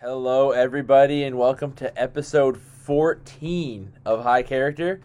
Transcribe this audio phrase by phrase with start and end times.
[0.00, 5.00] Hello, everybody, and welcome to episode 14 of High Character.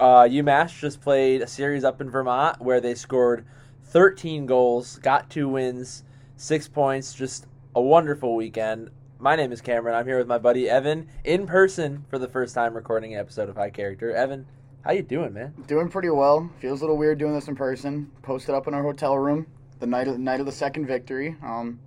[0.00, 3.44] Uh, UMass just played a series up in Vermont where they scored
[3.88, 6.04] 13 goals, got two wins,
[6.38, 7.12] six points.
[7.12, 8.88] Just a wonderful weekend.
[9.18, 9.94] My name is Cameron.
[9.94, 13.50] I'm here with my buddy Evin in person for the first time recording an episode
[13.50, 14.14] of High Character.
[14.14, 14.46] Evin,
[14.86, 15.52] how you doing, man?
[15.66, 16.48] Doing pretty well.
[16.60, 18.10] Feels a little weird doing this in person.
[18.22, 19.46] Posted up in our hotel room
[19.80, 21.36] the night of, night of the second victory.
[21.42, 21.78] Um,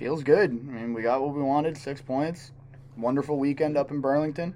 [0.00, 0.50] feels good.
[0.50, 1.76] I mean, we got what we wanted.
[1.76, 2.52] Six points.
[2.96, 4.54] Wonderful weekend up in Burlington.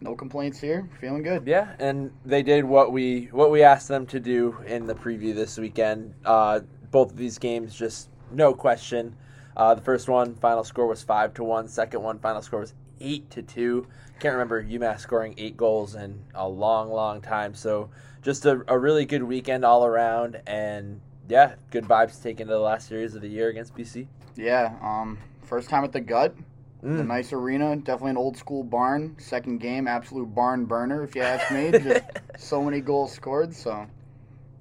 [0.00, 0.88] No complaints here.
[0.98, 1.46] Feeling good.
[1.46, 5.34] Yeah, and they did what we what we asked them to do in the preview
[5.34, 6.14] this weekend.
[6.24, 6.60] Uh,
[6.90, 9.14] both of these games, just no question.
[9.56, 11.68] Uh, the first one, final score was five to one.
[11.68, 13.86] Second one, final score was eight to two.
[14.20, 17.54] Can't remember UMass scoring eight goals in a long, long time.
[17.54, 17.90] So
[18.22, 22.58] just a, a really good weekend all around, and yeah, good vibes taken to the
[22.58, 24.06] last series of the year against BC.
[24.38, 24.76] Yeah.
[24.80, 26.34] Um, first time at the gut.
[26.80, 27.06] The Mm.
[27.08, 29.16] nice arena, definitely an old school barn.
[29.18, 31.72] Second game, absolute barn burner, if you ask me.
[31.72, 32.04] Just
[32.38, 33.52] so many goals scored.
[33.52, 33.86] So,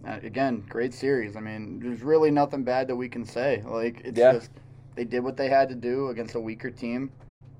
[0.03, 1.35] uh, again, great series.
[1.35, 3.61] I mean, there's really nothing bad that we can say.
[3.63, 4.33] Like, it's Yeah.
[4.33, 4.49] just
[4.95, 7.11] they did what they had to do against a weaker team.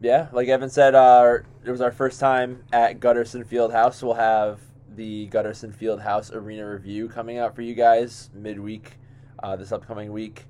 [0.02, 4.02] Yeah, like Evin said, uh, it was our first time at Gutterson Field House.
[4.02, 4.60] We'll have
[4.96, 8.98] the Gutterson Field House Arena review coming out for you guys midweek,
[9.44, 10.48] uh, this upcoming week.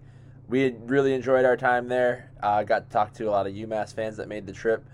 [0.48, 2.32] We had really enjoyed our time there.
[2.42, 4.86] Uh, got to talk to a lot of UMass fans that made the trip.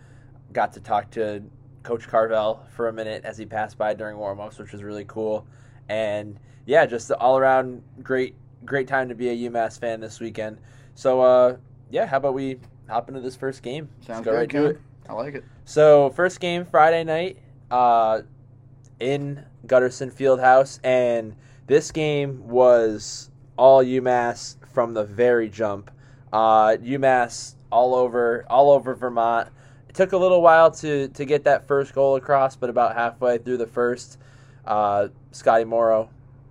[0.52, 1.44] Got to talk to
[1.84, 5.46] Coach Carvel for a minute as he passed by during warm-ups, which was really cool.
[5.90, 10.58] And yeah, just an all-around great, great time to be a UMass fan this weekend.
[10.96, 11.58] So uh,
[11.92, 13.90] yeah, how about we hop into this first game?
[13.98, 14.82] Let's Sounds go good, right to it.
[15.10, 15.44] I like it.
[15.66, 17.38] So first game Friday night,
[17.70, 18.22] uh,
[19.00, 21.36] in Gutterson Fieldhouse, and
[21.68, 25.92] this game was all UMass from the very jump.
[26.32, 29.50] Uh, UMass all over all over Vermont.
[29.90, 33.38] It took a little while to to get that first goal across, but about halfway
[33.38, 34.18] through the first,
[34.66, 36.10] uh, Scotty Morrow,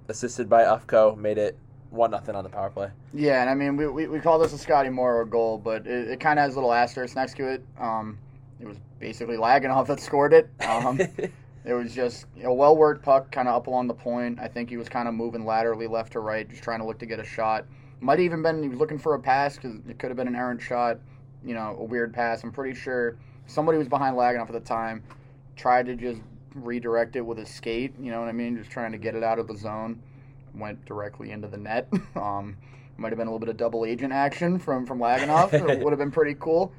[0.09, 1.59] assisted by Ufko, made it
[1.91, 2.91] one nothing on the power play.
[3.13, 6.09] Yeah, and I mean, we, we, we call this a Scotty Morrow goal, but it,
[6.09, 7.65] it kind of has a little asterisk next to it.
[7.79, 8.19] Um,
[8.61, 10.49] it was basically Lagunov that scored it.
[10.69, 11.01] Um,
[11.65, 14.39] it was just a well worked puck, kind of up along the point.
[14.41, 16.99] I think he was kind of moving laterally left to right, just trying to look
[16.99, 17.67] to get a shot.
[18.01, 20.27] Might have even been he was looking for a pass because it could have been
[20.27, 20.99] an errant shot,
[21.45, 22.43] you know, a weird pass.
[22.43, 25.05] I'm pretty sure somebody was behind Lagunov at the time,
[25.55, 26.21] tried to just
[26.55, 27.95] redirect it with his skate.
[28.01, 28.57] You know what I mean?
[28.57, 30.03] Just trying to get it out of the zone.
[30.55, 31.89] Went directly into the net.
[32.17, 32.57] Um,
[32.99, 35.53] might have been a little bit of double agent action from from Lagunov.
[35.55, 36.73] it would have been pretty cool.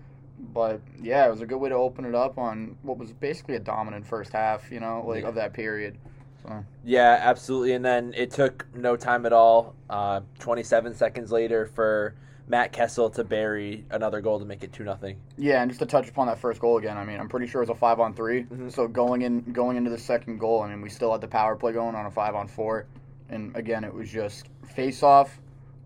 [0.52, 3.56] But yeah, it was a good way to open it up on what was basically
[3.56, 5.30] a dominant first half, you know, like Yeah.
[5.30, 5.98] of that period.
[6.44, 7.74] So Yeah, absolutely.
[7.74, 9.76] And then it took no time at all.
[9.90, 12.16] Uh, 27 seconds later for
[12.48, 15.16] Matt Kessel to bury another goal to make it two nothing.
[15.38, 17.62] yeah, and just to touch upon that first goal again, I mean, I'm pretty sure
[17.62, 18.70] it was a five on 3 Mhm.
[18.72, 21.56] So going in going into the second goal, I mean, we still had the power
[21.56, 22.86] play going on a five on four,
[23.30, 25.40] and again, it was just face off,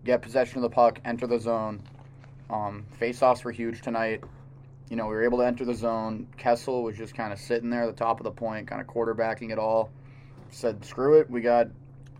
[0.04, 1.80] get possession of the puck, enter the zone.
[2.50, 4.24] Um, face offs were huge tonight.
[4.90, 6.26] You know, we were able to enter the zone.
[6.36, 8.86] Kessel was just kind of sitting there at the top of the point, kind of
[8.86, 9.90] quarterbacking it all.
[10.50, 11.30] Said, screw it.
[11.30, 11.68] We got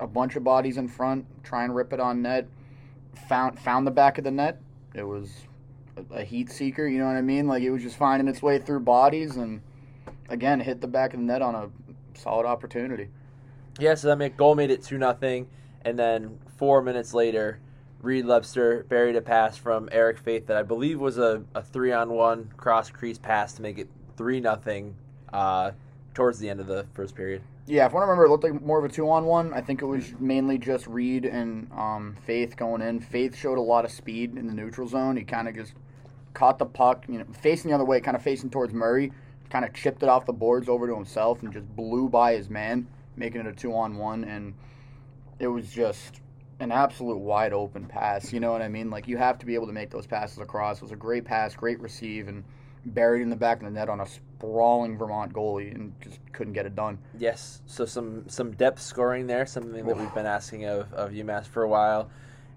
[0.01, 1.25] a bunch of bodies in front.
[1.43, 2.47] Try and rip it on net.
[3.29, 4.61] Found found the back of the net.
[4.95, 5.31] It was
[5.97, 6.87] a, a heat seeker.
[6.87, 7.47] You know what I mean?
[7.47, 9.63] Like it was just finding its way through bodies and
[10.29, 11.71] again hit the back of the net on a
[12.15, 13.09] solid opportunity.
[13.79, 15.49] Yeah, so that goal made it two nothing,
[15.83, 17.61] and then four minutes later,
[18.01, 21.93] Reed Lebster buried a pass from Eric Faith that I believe was a, a three
[21.93, 24.95] on one cross crease pass to make it three nothing
[25.33, 25.73] uh,
[26.15, 27.43] towards the end of the first period.
[27.67, 29.53] Yeah, if I remember, it looked like more of a two on one.
[29.53, 33.01] I think it was mainly just Reed and um, Faith going in.
[33.01, 35.17] Faith showed a lot of speed in the neutral zone.
[35.17, 35.75] He kind of just
[36.35, 39.13] caught the puck, you know, facing the other way, kind of facing towards Murray,
[39.51, 42.49] kind of chipped it off the boards over to himself and just blew by his
[42.49, 42.87] man,
[43.17, 44.25] making it a two on one.
[44.25, 44.55] And
[45.39, 46.21] it was just
[46.61, 48.33] an absolute wide open pass.
[48.33, 48.91] You know what I mean?
[48.91, 50.79] Like you have to be able to make those passes across.
[50.79, 52.45] It was a great pass, great receive, and
[52.85, 56.53] buried in the back of the net on a sprawling Vermont goalie and just couldn't
[56.53, 56.99] get it done.
[57.19, 61.47] Yes, so some some depth scoring there, something that we've been asking of, of UMass
[61.47, 62.11] for a while,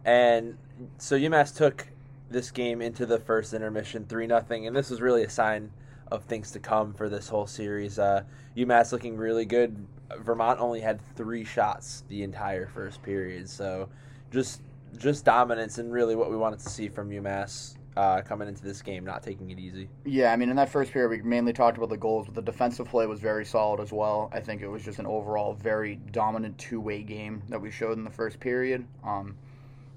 [0.05, 0.57] and
[0.97, 1.87] so UMass took
[2.29, 5.71] this game into the first intermission three nothing, and this was really a sign
[6.11, 7.97] of things to come for this whole series.
[7.97, 8.23] Uh,
[8.55, 9.85] UMass looking really good.
[10.19, 13.89] Vermont only had three shots the entire first period, so
[14.31, 14.61] just
[14.97, 18.81] just dominance and really what we wanted to see from UMass uh, coming into this
[18.81, 19.89] game, not taking it easy.
[20.05, 22.41] Yeah, I mean, in that first period, we mainly talked about the goals, but the
[22.41, 24.29] defensive play was very solid as well.
[24.33, 27.97] I think it was just an overall very dominant two way game that we showed
[27.97, 28.85] in the first period.
[29.03, 29.35] Um,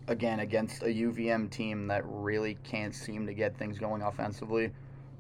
[0.09, 4.73] again, against a UVM team that really can't seem to get things going offensively.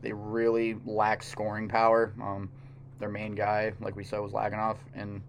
[0.02, 2.12] they really lack scoring power.
[2.20, 2.50] Um,
[2.98, 5.22] their main guy, like we said, was Lagunov, and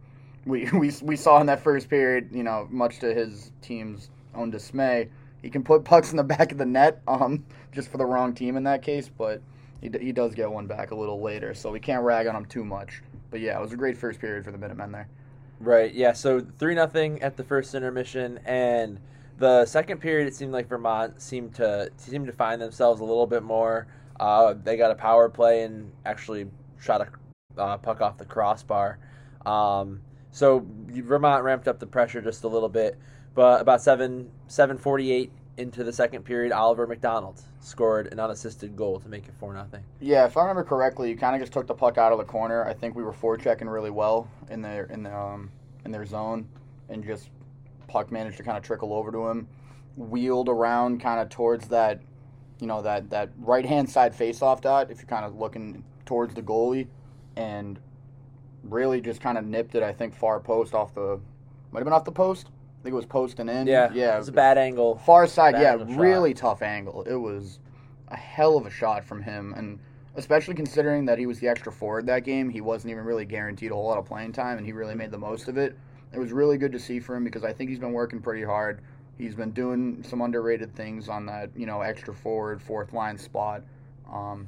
[0.45, 4.49] we, we we saw in that first period, you know, much to his team's own
[4.49, 5.09] dismay,
[5.41, 8.33] he can put pucks in the back of the net, um, just for the wrong
[8.33, 9.41] team in that case, but
[9.81, 12.45] he, he does get one back a little later, so we can't rag on him
[12.45, 13.01] too much.
[13.29, 15.07] But yeah, it was a great first period for the Minutemen there.
[15.59, 15.93] Right.
[15.93, 16.13] Yeah.
[16.13, 18.99] So three nothing at the first intermission, and
[19.37, 23.27] the second period, it seemed like Vermont seemed to seemed to find themselves a little
[23.27, 23.87] bit more.
[24.19, 26.47] Uh, they got a power play and actually
[26.79, 27.07] shot a
[27.57, 28.99] uh, puck off the crossbar.
[29.45, 32.97] Um, so Vermont ramped up the pressure just a little bit,
[33.33, 38.75] but about seven seven forty eight into the second period, Oliver McDonald scored an unassisted
[38.75, 39.83] goal to make it four nothing.
[40.01, 42.25] Yeah, if I remember correctly, you kind of just took the puck out of the
[42.25, 42.65] corner.
[42.65, 45.51] I think we were forechecking really well in their in the um,
[45.85, 46.47] in their zone,
[46.89, 47.29] and just
[47.87, 49.47] puck managed to kind of trickle over to him,
[49.95, 52.01] wheeled around kind of towards that,
[52.59, 54.91] you know that that right hand side face off dot.
[54.91, 56.87] If you're kind of looking towards the goalie,
[57.35, 57.79] and
[58.63, 59.83] really just kind of nipped it.
[59.83, 61.19] I think far post off the
[61.71, 62.47] might have been off the post.
[62.47, 63.67] I think it was post and in.
[63.67, 64.15] Yeah, yeah.
[64.15, 64.97] It was a bad angle.
[64.99, 65.97] Far side, yeah, angle shot.
[65.99, 67.03] really tough angle.
[67.03, 67.59] It was
[68.09, 69.79] a hell of a shot from him, and
[70.15, 73.71] especially considering that he was the extra forward that game, he wasn't even really guaranteed
[73.71, 75.77] a whole lot of playing time, and he really made the most of it.
[76.13, 78.43] It was really good to see for him because I think he's been working pretty
[78.43, 78.81] hard.
[79.17, 83.63] He's been doing some underrated things on that, you know, extra forward, fourth line spot.
[84.11, 84.47] Um,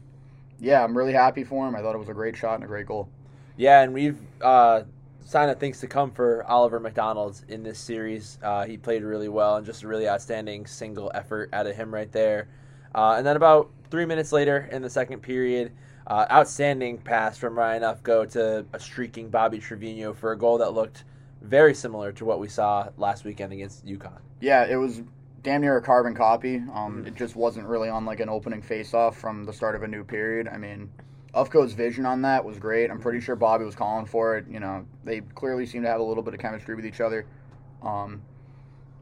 [0.60, 1.76] yeah, I'm really happy for him.
[1.76, 3.10] I thought it was a great shot and a great goal.
[3.58, 4.84] Yeah, and we've uh,
[5.28, 8.38] sign of things to come for Oliver McDonald in this series.
[8.42, 11.94] Uh, he played really well and just a really outstanding single effort out of him
[11.94, 12.48] right there.
[12.96, 15.74] Uh, and then about three minutes later in the second period,
[16.08, 20.74] uh, outstanding pass from Ryan Ufko to a streaking Bobby Trivigno for a goal that
[20.74, 21.04] looked
[21.42, 24.20] very similar to what we saw last weekend against UConn.
[24.40, 25.02] Yeah, it was
[25.48, 26.58] damn near a carbon copy.
[26.74, 27.08] Um, Mhm.
[27.08, 30.04] It just wasn't really on like an opening face-off from the start of a new
[30.04, 30.50] period.
[30.50, 30.90] I mean,
[31.34, 32.92] Ufko's vision on that was great.
[32.92, 34.46] I'm pretty sure Bobby was calling for it.
[34.50, 37.26] You know, they clearly seem to have a little bit of chemistry with each other.
[37.82, 38.24] Um,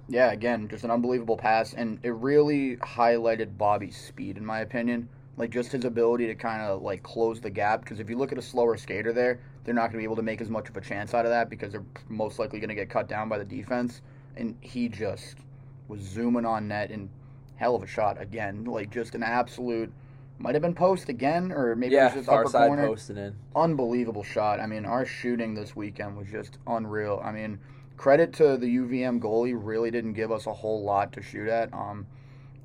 [0.07, 5.09] yeah, again, just an unbelievable pass, and it really highlighted Bobby's speed, in my opinion.
[5.37, 7.81] Like just his ability to kind of like close the gap.
[7.81, 10.17] Because if you look at a slower skater there, they're not going to be able
[10.17, 12.69] to make as much of a chance out of that because they're most likely going
[12.69, 14.03] to get cut down by the defense.
[14.37, 15.37] And he just
[15.87, 17.09] was zooming on net and
[17.55, 18.63] hell of a shot again.
[18.65, 19.91] Like just an absolute.
[20.37, 22.87] Might have been post again, or maybe it yeah, was just far upper side corner
[22.87, 23.35] posting in.
[23.55, 24.59] unbelievable shot.
[24.59, 27.21] I mean, our shooting this weekend was just unreal.
[27.23, 27.57] I mean,
[27.95, 31.73] credit to the UVM goalie, really didn't give us a whole lot to shoot at.
[31.73, 32.05] Um,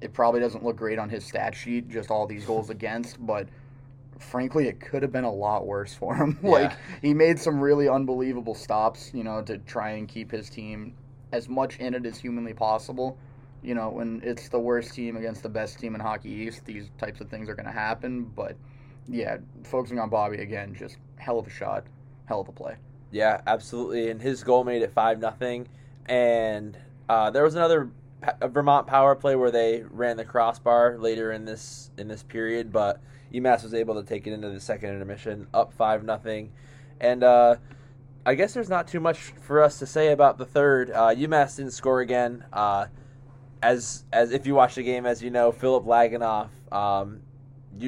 [0.00, 3.46] it probably doesn't look great on his stat sheet, just all these goals against, but
[4.18, 6.38] frankly, it could have been a lot worse for him.
[6.42, 6.76] like, Yeah.
[7.02, 10.94] he made some really unbelievable stops, you know, to try and keep his team
[11.32, 13.16] as much in it as humanly possible.
[13.62, 16.90] You know, when it's the worst team against the best team in Hockey East, these
[16.98, 18.56] types of things are going to happen, but
[19.08, 21.84] yeah, focusing on Bobby again, just hell of a shot,
[22.26, 22.76] hell of a play.
[23.10, 24.10] Yeah, absolutely.
[24.10, 25.68] And his goal made it five nothing.
[26.06, 26.78] And
[27.08, 27.90] uh, there was another
[28.42, 33.00] Vermont power play where they ran the crossbar later in this in this period, but
[33.32, 36.52] UMass was able to take it into the second intermission, up five nothing.
[37.00, 37.56] And uh,
[38.24, 40.90] I guess there's not too much for us to say about the third.
[40.90, 42.44] Uh, UMass didn't score again.
[42.52, 42.86] Uh,
[43.62, 47.22] as as if you watch the game, as you know, Philip Lagunov, um,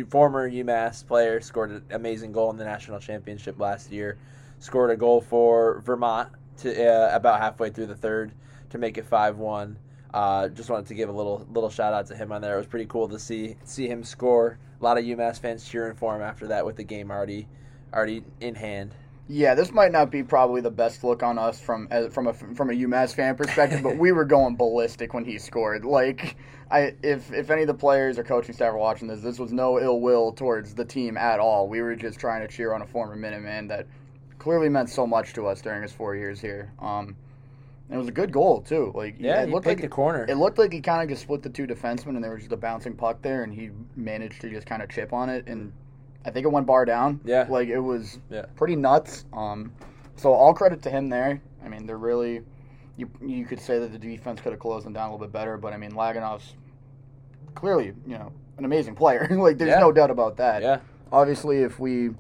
[0.08, 4.18] former UMass player, scored an amazing goal in the national championship last year.
[4.58, 8.32] Scored a goal for Vermont to uh, about halfway through the third
[8.70, 9.78] to make it five one.
[10.14, 12.54] Uh, just wanted to give a little little shout out to him on there.
[12.54, 14.58] It was pretty cool to see see him score.
[14.80, 17.48] A lot of UMass fans cheering for him after that with the game already
[17.92, 18.94] already in hand.
[19.28, 22.70] Yeah, this might not be probably the best look on us from from a from
[22.70, 25.84] a UMass fan perspective, but we were going ballistic when he scored.
[25.84, 26.36] Like,
[26.70, 29.52] I if if any of the players or coaching staff are watching this, this was
[29.52, 31.68] no ill will towards the team at all.
[31.68, 33.86] We were just trying to cheer on a former Minuteman that
[34.38, 36.72] clearly meant so much to us during his four years here.
[36.80, 37.16] Um,
[37.88, 38.90] and it was a good goal too.
[38.94, 40.26] Like, Yeah, it he looked like the corner.
[40.28, 42.52] It looked like he kind of just split the two defensemen, and there was just
[42.52, 45.72] a bouncing puck there, and he managed to just kind of chip on it, and
[46.24, 47.20] I think it went bar down.
[47.24, 47.46] Yeah.
[47.48, 48.46] like it was Yeah.
[48.56, 49.24] pretty nuts.
[49.32, 49.72] Um,
[50.16, 51.40] so all credit to him there.
[51.64, 52.42] I mean, they're really
[52.96, 55.32] you you could say that the defense could have closed them down a little bit
[55.32, 56.54] better, but I mean, Lagunov's
[57.54, 59.26] clearly you know an amazing player.
[59.30, 59.80] like there's Yeah.
[59.80, 60.62] no doubt about that.
[60.62, 62.10] yeah, Obviously, if we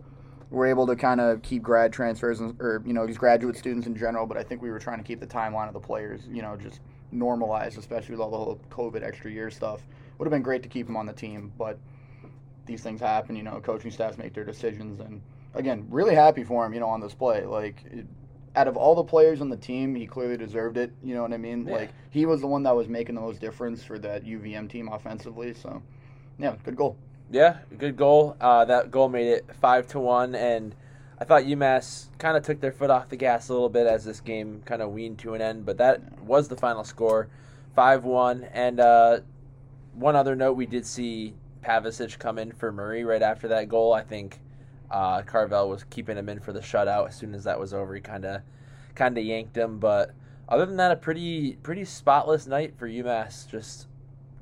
[0.50, 3.86] were able to kind of keep grad transfers and, or you know these graduate students
[3.86, 6.22] in general, but I think we were trying to keep the timeline of the players
[6.30, 6.80] you know just
[7.10, 9.82] normalized, especially with all the whole COVID extra year stuff.
[10.18, 11.78] Would have been great to keep him on the team, but
[12.72, 13.36] these things happen.
[13.36, 15.20] You know, coaching staffs make their decisions, and
[15.54, 16.74] again, really happy for him.
[16.74, 17.84] You know, on this play, like.
[17.90, 18.06] It,
[18.54, 20.92] out of all the players on the team, he clearly deserved it.
[21.02, 21.66] You know what I mean?
[21.66, 21.74] Yeah.
[21.74, 24.88] Like he was the one that was making the most difference for that UVM team
[24.88, 25.54] offensively.
[25.54, 25.82] So,
[26.38, 26.96] yeah, good goal.
[27.30, 28.36] Yeah, good goal.
[28.40, 30.74] Uh, that goal made it five to one, and
[31.18, 34.04] I thought UMass kind of took their foot off the gas a little bit as
[34.04, 35.64] this game kind of weaned to an end.
[35.64, 37.28] But that was the final score,
[37.74, 38.44] five one.
[38.52, 39.20] And uh,
[39.94, 43.92] one other note, we did see Pavicic come in for Murray right after that goal.
[43.92, 44.40] I think
[44.90, 47.08] uh, Carvel was keeping him in for the shutout.
[47.08, 48.42] As soon as that was over, he kind of
[48.94, 49.78] kind of yanked him.
[49.78, 50.12] But
[50.48, 53.48] other than that, a pretty pretty spotless night for UMass.
[53.48, 53.88] Just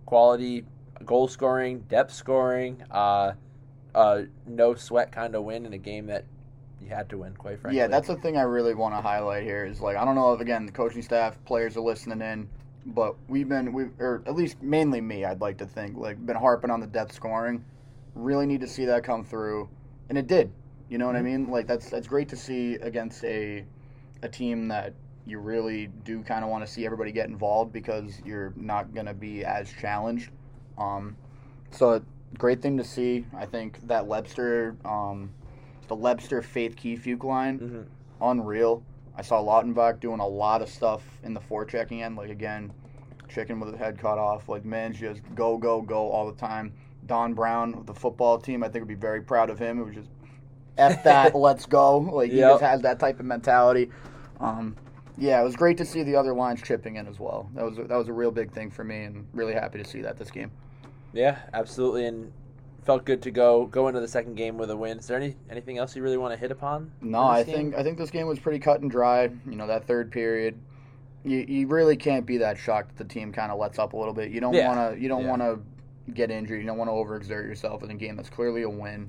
[0.06, 0.64] quality
[1.04, 3.32] goal scoring, depth scoring, uh,
[3.94, 6.24] uh, no sweat kind of win in a game that
[6.80, 7.34] you had to win.
[7.34, 10.04] Quite frankly, Yeah, that's the thing I really want to highlight here is like I
[10.04, 12.48] don't know if again the coaching staff, players are listening in,
[12.86, 16.36] but we've been we or at least mainly me, I'd like to think like been
[16.36, 17.64] harping on the depth scoring.
[18.14, 19.68] Really need to see that come through,
[20.08, 20.52] and it did.
[20.88, 21.50] You know what I mean?
[21.50, 23.64] Like that's that's great to see against a
[24.22, 24.94] a team that
[25.26, 29.06] you really do kind of want to see everybody get involved because you're not going
[29.06, 30.30] to be as challenged.
[30.76, 31.16] Um,
[31.70, 32.02] so
[32.36, 33.26] great thing to see.
[33.36, 35.32] I think that Lebster, um,
[35.88, 37.86] the Lebster Faith Kiefiuk line, Mhm.
[38.20, 38.82] unreal.
[39.16, 42.16] I saw Lautenbach doing a lot of stuff in the forechecking end.
[42.16, 42.72] Like again,
[43.28, 44.48] chicken with his head cut off.
[44.48, 46.72] Like man, just go go go all the time.
[47.06, 49.80] Don Brown, with the football team, I think would be very proud of him.
[49.80, 50.10] It was just
[50.78, 51.98] f that, let's go.
[51.98, 52.48] Like he Yep.
[52.48, 53.90] just has that type of mentality.
[54.38, 54.76] Um,
[55.18, 57.50] yeah, it was great to see the other lines chipping in as well.
[57.54, 60.00] That was that was a real big thing for me, and really happy to see
[60.02, 60.50] that this game.
[61.12, 62.32] Yeah, absolutely, and
[62.90, 64.98] felt good to go go into the second game with a win.
[64.98, 66.90] Is there any anything else you really want to hit upon?
[67.00, 67.54] No, I game?
[67.54, 69.30] think I think this game was pretty cut and dry.
[69.48, 70.58] You know, that third period,
[71.22, 73.96] you, you really can't be that shocked that the team kind of lets up a
[73.96, 74.32] little bit.
[74.32, 74.66] You don't Yeah.
[74.74, 75.30] want to you don't Yeah.
[75.30, 75.60] want to
[76.14, 76.60] get injured.
[76.60, 79.08] You don't want to overexert yourself in a game that's clearly a win.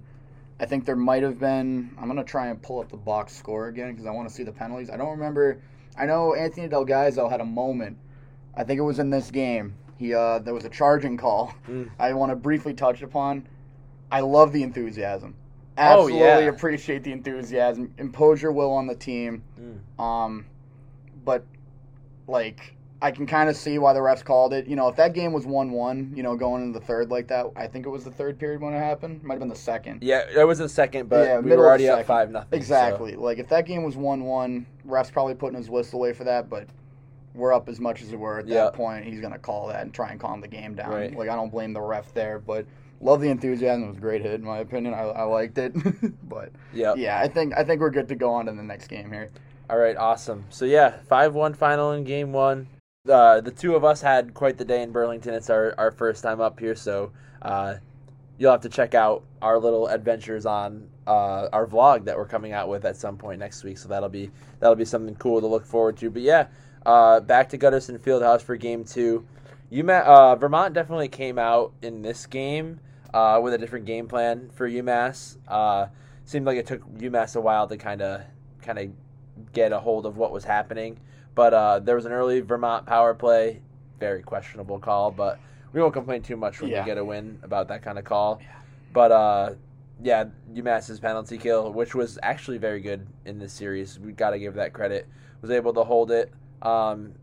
[0.60, 1.90] I think there might have been.
[2.00, 4.44] I'm gonna try and pull up the box score again because I want to see
[4.44, 4.92] the penalties.
[4.92, 5.60] I don't remember.
[5.98, 7.98] I know Anthony Del Gaizo had a moment.
[8.56, 9.74] I think it was in this game.
[9.98, 11.54] He uh, there was a charging call.
[11.68, 11.90] Mm.
[11.98, 13.48] I want to briefly touch upon.
[14.12, 15.36] I love the enthusiasm.
[15.78, 16.38] Oh, Absolutely yeah.
[16.50, 17.94] appreciate the enthusiasm.
[17.98, 19.44] Impose your will on the team.
[19.60, 20.04] Mm.
[20.04, 20.46] Um,
[21.24, 21.46] but
[22.28, 24.68] like I can kind of see why the refs called it.
[24.68, 27.48] You know, if that game was one-one, you know, going into the third like that,
[27.56, 29.24] I think it was the third period when it happened.
[29.24, 30.04] Might have been the second.
[30.04, 32.58] Yeah, it was the second, but Yeah, we were already up five nothing.
[32.60, 33.16] Exactly.
[33.16, 36.68] Like if that game was one-one, refs probably putting his whistle away for that, but.
[37.34, 38.70] We're up as much as we were at that Yeah.
[38.72, 39.06] point.
[39.06, 40.92] He's gonna call that and try and calm the game down.
[40.92, 41.16] Right.
[41.16, 42.66] Like I don't blame the ref there, but
[43.02, 43.84] love the enthusiasm.
[43.84, 44.94] It was a great hit in my opinion.
[44.94, 45.74] I, I liked it,
[46.30, 46.98] but Yep.
[46.98, 49.30] yeah, I think I think we're good to go on to the next game here.
[49.70, 50.46] All right, awesome.
[50.50, 52.68] So yeah, five one final in game one.
[53.10, 55.34] Uh, the two of us had quite the day in Burlington.
[55.34, 57.76] It's our, our first time up here, so uh,
[58.38, 62.52] you'll have to check out our little adventures on uh, our vlog that we're coming
[62.54, 63.78] out with at some point next week.
[63.80, 64.30] So that'll be
[64.60, 66.12] that'll be something cool to look forward to.
[66.12, 66.48] But yeah,
[66.86, 69.26] uh, back to Gutterson Fieldhouse for game two.
[69.72, 72.80] UMass, uh, Vermont definitely came out in this game
[73.14, 75.38] uh, with a different game plan for UMass.
[75.48, 75.88] Uh,
[76.26, 78.22] seemed like it took UMass a while to kind of
[78.62, 78.90] kind of
[79.54, 80.98] get a hold of what was happening.
[81.36, 83.62] But uh, there was an early Vermont power play,
[84.00, 85.40] very questionable call, but
[85.74, 86.82] we won't complain too much when Yeah.
[86.82, 88.42] we get a win about that kind of call.
[88.94, 89.54] But uh,
[90.04, 94.40] yeah, UMass's penalty kill, which was actually very good in this series, we got to
[94.40, 95.08] give that credit,
[95.42, 96.32] was able to hold it.
[96.62, 97.14] Um,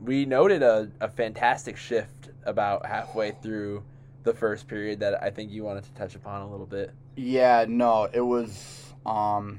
[0.00, 3.82] we noted a, a fantastic shift about halfway through
[4.26, 6.90] the first period that I think you wanted to touch upon a little bit.
[7.16, 9.58] Yeah, no, it was um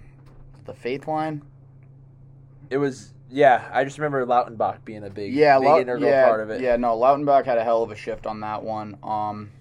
[0.65, 1.41] the faith line.
[2.69, 3.67] It was yeah.
[3.71, 6.61] I just remember Lautenbach being a big Yeah, big integral yeah, part of it.
[6.61, 8.97] Yeah, no, Lautenbach had a hell of a shift on that one.
[9.03, 9.51] Um,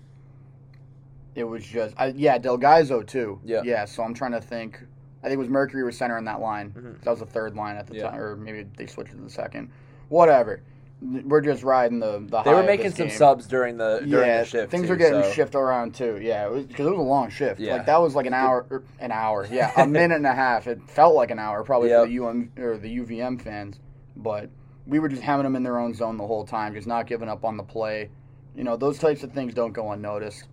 [1.36, 3.40] it was just, I, yeah, Del Gaizo too.
[3.44, 3.60] Yeah.
[3.64, 3.84] yeah.
[3.84, 4.80] So I'm trying to think.
[5.22, 6.70] I think it was Mercuri was center on that line.
[6.76, 7.02] Mhm.
[7.02, 8.10] That was the third line at the Yeah.
[8.10, 9.70] time, or maybe they switched to the second.
[10.08, 10.62] Whatever.
[11.02, 12.42] We're just riding the the.
[12.42, 13.16] They were making some game.
[13.16, 14.70] subs during the during yeah, the shift.
[14.70, 16.18] things too, were getting so- shifted around too.
[16.22, 17.60] Yeah, because it, was a long shift.
[17.60, 17.74] Yeah.
[17.76, 19.46] Like that was like an hour, er, an hour.
[19.50, 20.66] Yeah, a minute and a half.
[20.66, 22.04] It felt like an hour, probably Yep.
[22.04, 23.78] for the UM or the UVM fans.
[24.16, 24.48] But
[24.86, 27.28] we were just having them in their own zone the whole time, just not giving
[27.28, 28.08] up on the play.
[28.54, 30.44] You know, those types of things don't go unnoticed.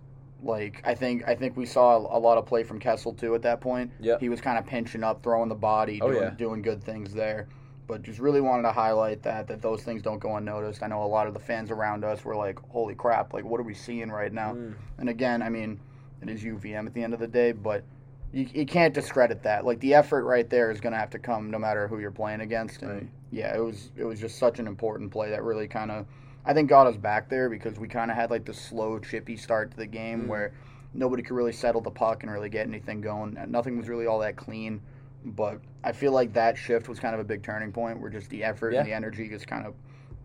[0.42, 3.40] Like I think I think we saw a lot of play from Kessel too at
[3.42, 3.90] that point.
[3.98, 6.30] Yeah, He was kind of pinching up, throwing the body, Oh, doing, yeah.
[6.30, 7.48] doing good things there.
[7.86, 10.82] But just really wanted to highlight that that those things don't go unnoticed.
[10.82, 13.34] I know a lot of the fans around us were like, "Holy crap!
[13.34, 14.74] Like, what are we seeing right now?" Mm.
[14.98, 15.78] And again, I mean,
[16.22, 17.84] it is UVM at the end of the day, but
[18.32, 19.64] you, you can't discredit that.
[19.66, 22.10] Like the effort right there is going to have to come no matter who you're
[22.10, 22.82] playing against.
[22.82, 23.06] And Right.
[23.30, 26.06] yeah, it was it was just such an important play that really kind of
[26.46, 29.36] I think got us back there because we kind of had like the slow, chippy
[29.36, 30.28] start to the game Mm.
[30.28, 30.52] where
[30.94, 33.36] nobody could really settle the puck and really get anything going.
[33.48, 34.80] Nothing was really all that clean.
[35.24, 38.28] But I feel like that shift was kind of a big turning point where just
[38.30, 38.80] the effort Yeah.
[38.80, 39.74] and the energy just kind of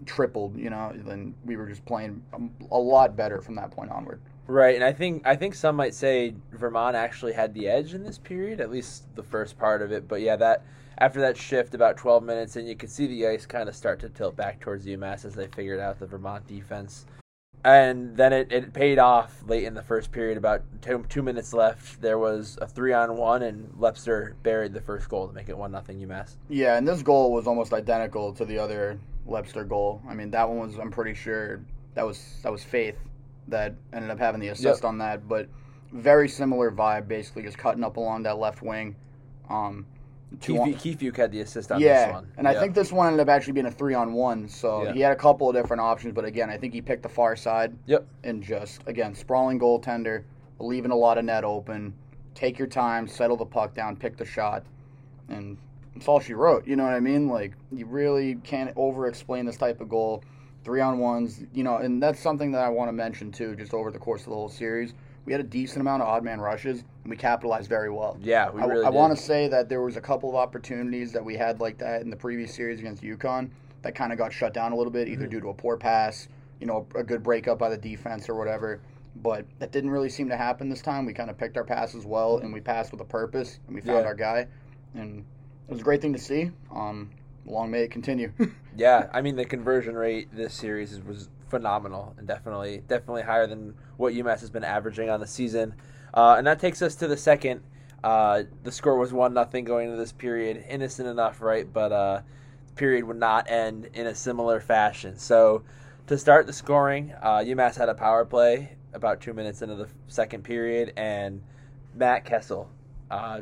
[0.06, 3.92] tripled, you know, then we were just playing a, a lot better from that point
[3.92, 4.22] onward.
[4.48, 8.04] Right, and I think I think some might say Vermont actually had the edge in
[8.04, 10.08] this period, at least the first part of it.
[10.08, 10.64] But yeah, that
[10.98, 14.00] after that shift, about 12 minutes, and you could see the ice kind of start
[14.00, 17.06] to tilt back towards UMass as they figured out the Vermont defense.
[17.64, 20.38] And then it, it paid off late in the first period.
[20.38, 24.80] About two, two minutes left, there was a three on one, and Lebster buried the
[24.82, 26.36] first goal to make it one nothing UMass.
[26.48, 28.98] Yeah, and this goal was almost identical to the other
[29.28, 30.02] Lebster goal.
[30.08, 31.60] I mean, that one was I'm pretty sure
[31.96, 32.98] that was that was Faith
[33.50, 34.86] that ended up having the assist Yep.
[34.88, 35.50] on that, but
[35.92, 38.96] very similar vibe, basically just cutting up along that left wing.
[39.50, 39.86] Um,
[40.40, 42.32] Keith, Keith had the assist on yeah, this one.
[42.38, 42.60] and I Yeah.
[42.60, 44.48] think this one ended up actually being a three on one.
[44.48, 44.94] So Yeah.
[44.94, 47.36] he had a couple of different options, but again, I think he picked the far
[47.36, 47.76] side.
[47.88, 48.06] Yep.
[48.24, 50.24] And just again, sprawling goaltender,
[50.60, 51.94] leaving a lot of net open.
[52.36, 54.64] Take your time, settle the puck down, pick the shot,
[55.30, 55.58] and
[55.94, 56.66] that's all she wrote.
[56.68, 57.28] You know what I mean?
[57.28, 60.24] Like you really can't over explain this type of goal.
[60.64, 63.56] Three on ones, you know, and that's something that I want to mention too.
[63.56, 64.94] Just over the course of the whole series,
[65.26, 68.18] we had a decent amount of odd man rushes, and we capitalized very well.
[68.22, 71.12] Yeah, we I, really I want to say that there was a couple of opportunities
[71.14, 73.50] that we had like that in the previous series against UConn
[73.82, 75.30] that kind of got shut down a little bit, either Mm-hmm.
[75.32, 76.28] due to a poor pass,
[76.60, 78.82] you know, a good breakup by the defense or whatever.
[79.16, 81.06] But that didn't really seem to happen this time.
[81.06, 83.82] We kind of picked our passes well, and we passed with a purpose, and we
[83.82, 84.06] found Yeah.
[84.06, 84.48] our guy,
[84.94, 85.20] and
[85.68, 86.52] it was a great thing to see.
[86.74, 87.10] Um,
[87.46, 88.32] long may it continue.
[88.78, 93.76] Yeah, I mean the conversion rate this series was phenomenal and definitely definitely higher than
[93.98, 95.76] what UMass has been averaging on the season.
[96.14, 97.62] Uh, and that takes us to the second.
[98.04, 100.64] Uh, the score was one nothing going into this period.
[100.70, 101.72] Innocent enough, right?
[101.72, 102.22] But uh,
[102.68, 105.18] the period would not end in a similar fashion.
[105.18, 105.64] So
[106.08, 109.88] to start the scoring, uh, UMass had a power play about two minutes into the
[110.08, 111.44] second period, and
[111.94, 112.70] Matt Kessel,
[113.12, 113.42] uh,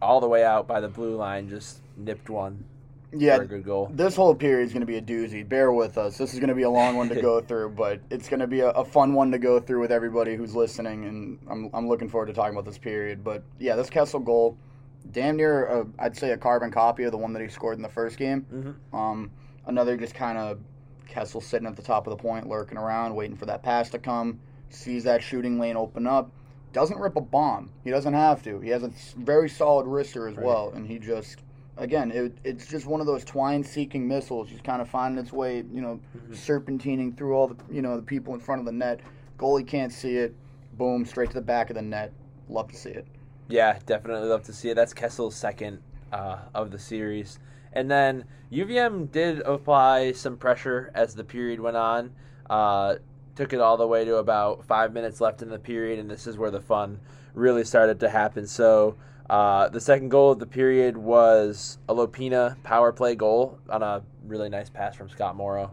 [0.00, 2.64] all the way out by the blue line, just nipped one
[3.14, 3.90] yeah, for a good goal.
[3.92, 5.46] this whole period is going to be a doozy.
[5.48, 6.16] Bear with us.
[6.18, 8.46] This is going to be a long one to go through, but it's going to
[8.46, 11.88] be a, a fun one to go through with everybody who's listening, and I'm, I'm
[11.88, 13.22] looking forward to talking about this period.
[13.22, 14.56] But yeah, this Kessel goal,
[15.10, 17.82] damn near, a, I'd say a carbon copy of the one that he scored in
[17.82, 18.46] the first game.
[18.92, 18.96] Mhm.
[18.98, 19.30] Um,
[19.66, 20.58] another just kind of
[21.08, 23.98] Kessel sitting at the top of the point, lurking around, waiting for that pass to
[23.98, 24.40] come.
[24.70, 26.30] Sees that shooting lane open up.
[26.72, 27.68] Doesn't rip a bomb.
[27.84, 28.58] He doesn't have to.
[28.60, 30.46] He has a very solid wrister as Right.
[30.46, 31.42] well, and he just
[31.82, 35.64] again, it, it's just one of those twine-seeking missiles, just kind of finding its way,
[35.72, 36.34] you know, Mhm.
[36.36, 39.00] serpentining through all the, you know, the people in front of the net.
[39.38, 40.34] Goalie can't see it.
[40.78, 42.12] Boom, straight to the back of the net.
[42.48, 43.06] Love to see it.
[43.48, 44.74] Yeah, definitely love to see it.
[44.74, 45.80] That's Kessel's second
[46.12, 47.38] uh, of the series.
[47.72, 52.12] And then UVM did apply some pressure as the period went on.
[52.48, 52.96] Uh,
[53.34, 56.26] took it all the way to about five minutes left in the period, and this
[56.26, 57.00] is where the fun
[57.34, 58.46] really started to happen.
[58.46, 58.94] So
[59.30, 64.02] uh, the second goal of the period was a Lopina power play goal on a
[64.26, 65.70] really nice pass from Scott Morrow.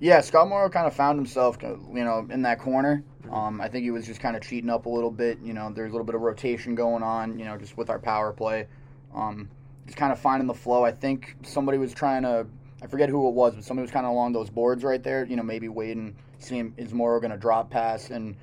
[0.00, 3.04] Yeah, Scott Morrow kind of found himself, you know, in that corner.
[3.30, 5.38] Um, I think he was just kind of cheating up a little bit.
[5.42, 7.38] You know, there's a little bit of rotation going on.
[7.38, 8.66] You know, just with our power play,
[9.14, 9.48] um,
[9.86, 10.84] just kind of finding the flow.
[10.84, 12.46] I think somebody was trying to,
[12.82, 15.24] I forget who it was, but somebody was kind of along those boards right there.
[15.24, 18.36] You know, maybe waiting, seeing is Morrow going to drop pass, and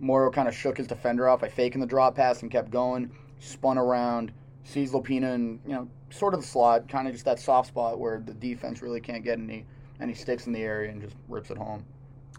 [0.00, 3.10] Morrow kind of shook his defender off by faking the drop pass and kept going,
[3.40, 4.32] spun around,
[4.64, 7.98] sees Lopina and you know, sort of the slot, kind of just that soft spot
[7.98, 9.64] where the defense really can't get any
[10.00, 11.84] any sticks in the area and just rips it home.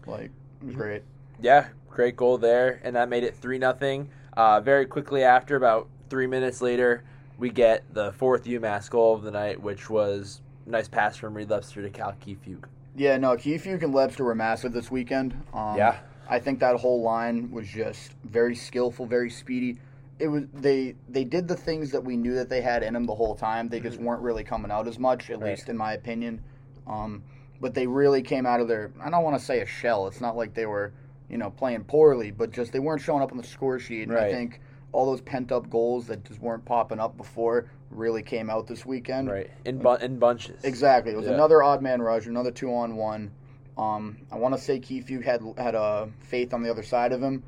[0.06, 1.02] Like it was great.
[1.40, 4.08] Yeah, great goal there, and that made it three nothing.
[4.36, 7.04] Uh, very quickly after, about three minutes later,
[7.38, 11.48] we get the fourth UMass goal of the night, which was nice pass from Reed
[11.48, 12.64] Lebster to Cal Kiefiuk.
[12.94, 15.34] Yeah, no, Kiefiuk and Lebster were massive this weekend.
[15.54, 16.00] Um, Yeah.
[16.28, 19.78] I think that whole line was just very skillful, very speedy.
[20.20, 23.06] It was they they did the things that we knew that they had in them
[23.06, 23.68] the whole time.
[23.68, 25.50] They just weren't really coming out as much, at Right.
[25.50, 26.42] least in my opinion.
[26.86, 27.22] Um,
[27.60, 30.06] but they really came out of their I don't want to say a shell.
[30.06, 30.92] It's not like they were
[31.30, 34.08] you know playing poorly, but just they weren't showing up on the score sheet.
[34.08, 34.60] And I think
[34.92, 38.84] all those pent up goals that just weren't popping up before really came out this
[38.84, 39.30] weekend.
[39.30, 40.62] Right in bu- in bunches.
[40.64, 41.12] Exactly.
[41.12, 41.32] It was Yeah.
[41.34, 43.30] another odd man rush, another two on one.
[43.78, 47.22] Um, I want to say Kiefiuk had had a faith on the other side of
[47.22, 47.42] him.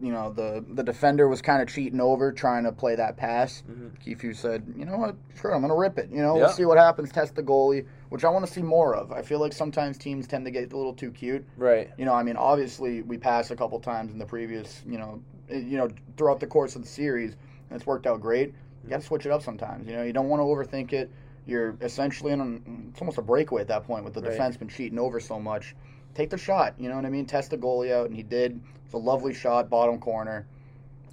[0.00, 3.62] You know, the the defender was kind of cheating over, trying to play that pass.
[4.04, 5.14] Kiefiuk said, "You know what?
[5.38, 6.08] Sure, I'm gonna rip it.
[6.10, 6.44] You know, Yeah.
[6.44, 7.10] we'll see what happens.
[7.12, 9.12] Test the goalie, which I want to see more of.
[9.12, 11.44] I feel like sometimes teams tend to get a little too cute.
[11.58, 11.90] Right.
[11.98, 15.20] You know, I mean, obviously we passed a couple times in the previous, you know,
[15.50, 17.32] eh, you know, throughout the course of the series,
[17.68, 18.54] and it's worked out great.
[18.84, 19.86] You got to switch it up sometimes.
[19.86, 21.10] You know, you don't want to overthink it.
[21.46, 22.40] You're essentially in.
[22.40, 24.30] A, it's almost a breakaway at that point with the Right.
[24.30, 25.74] defense been cheating over so much.
[26.14, 26.74] Take the shot.
[26.78, 27.26] You know what I mean?
[27.26, 28.60] Test the goalie out, and he did.
[28.84, 30.46] It's a lovely shot, bottom corner.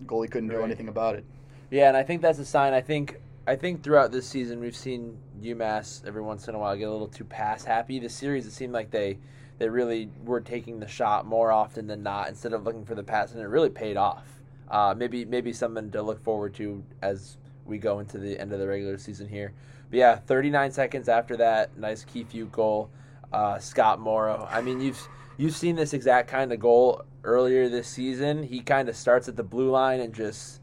[0.06, 1.26] Goalie couldn't do anything about it.
[1.70, 2.74] Yeah, and I think that's a sign.
[2.74, 6.76] I think I think throughout this season we've seen UMass every once in a while
[6.76, 8.00] get a little too pass happy.
[8.00, 9.20] The series it seemed like they
[9.58, 13.04] they really were taking the shot more often than not instead of looking for the
[13.04, 14.28] pass, and it really paid off.
[14.70, 18.60] Uh, maybe maybe something to look forward to as we go into the end of
[18.60, 19.54] the regular season here.
[19.90, 22.90] But yeah, 39 seconds after that, nice Keefe goal.
[23.32, 24.48] Uh, Scott Morrow.
[24.50, 25.06] I mean, you've
[25.38, 28.44] you've seen this exact kind of goal earlier this season.
[28.44, 30.62] He kind of starts at the blue line and just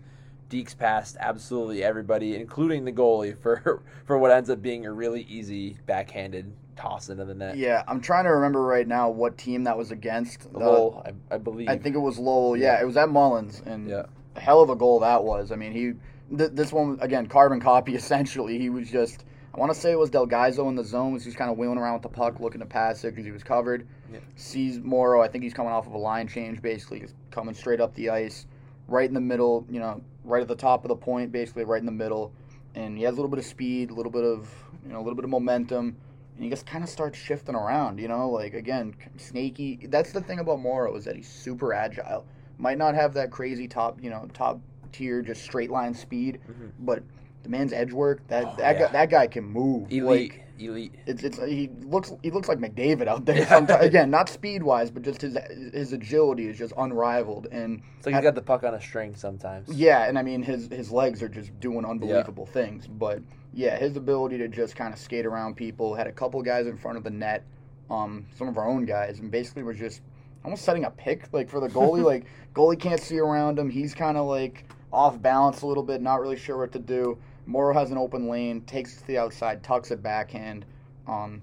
[0.50, 5.22] dekes past absolutely everybody, including the goalie, for for what ends up being a really
[5.22, 7.56] easy backhanded toss into the net.
[7.56, 10.50] Yeah, I'm trying to remember right now what team that was against.
[10.52, 11.68] The- Lowell, I, I believe.
[11.68, 12.56] I think it was Lowell.
[12.56, 12.82] Yeah, Yeah.
[12.82, 14.06] it was at Mullins, and Yeah.
[14.36, 15.52] hell of a goal that was.
[15.52, 15.92] I mean, he
[16.36, 17.94] th- this one again, carbon copy.
[17.96, 19.24] Essentially, he was just.
[19.54, 21.12] I want to say it was Del Gaizo in the zone.
[21.12, 23.30] Was just kind of wheeling around with the puck, looking to pass it because he
[23.30, 23.86] was covered.
[24.12, 24.18] Yeah.
[24.36, 25.22] Sees Morrow.
[25.22, 28.10] I think he's coming off of a line change, basically, just coming straight up the
[28.10, 28.46] ice,
[28.88, 29.64] right in the middle.
[29.70, 32.32] You know, right at the top of the point, basically right in the middle.
[32.74, 34.52] And he has a little bit of speed, a little bit of
[34.84, 35.96] you know, a little bit of momentum
[36.34, 37.98] and he just kind of starts shifting around.
[38.00, 39.86] You know, like again, snaky.
[39.88, 42.26] That's the thing about Morrow is that he's super agile.
[42.58, 44.60] Might not have that crazy top, you know, top
[44.92, 46.70] tier just straight line speed, Mhm.
[46.80, 47.02] but
[47.44, 48.86] the man's edge work that Oh, that yeah.
[48.86, 49.90] guy, that guy can move.
[49.92, 50.94] elite, Like, elite.
[51.06, 53.36] it's it's he looks he looks like McDavid out there.
[53.38, 53.76] Yeah.
[53.80, 55.36] Again, not speed wise, but just his
[55.72, 57.46] his agility is just unrivaled.
[57.52, 59.68] And It's like he's got the puck on a string sometimes.
[59.68, 62.86] yeah, and I mean his his legs are just doing unbelievable things.
[62.86, 63.20] But
[63.52, 66.76] yeah, his ability to just kind of skate around people had a couple guys in
[66.76, 67.44] front of the net,
[67.90, 70.00] um, some of our own guys, and basically was just
[70.44, 72.02] almost setting a pick like for the goalie.
[72.12, 73.68] like goalie can't see around him.
[73.70, 77.18] He's kind of like off balance a little bit, not really sure what to do.
[77.46, 80.64] Morrow has an open lane, takes it to the outside, tucks it backhand.
[81.06, 81.42] Um,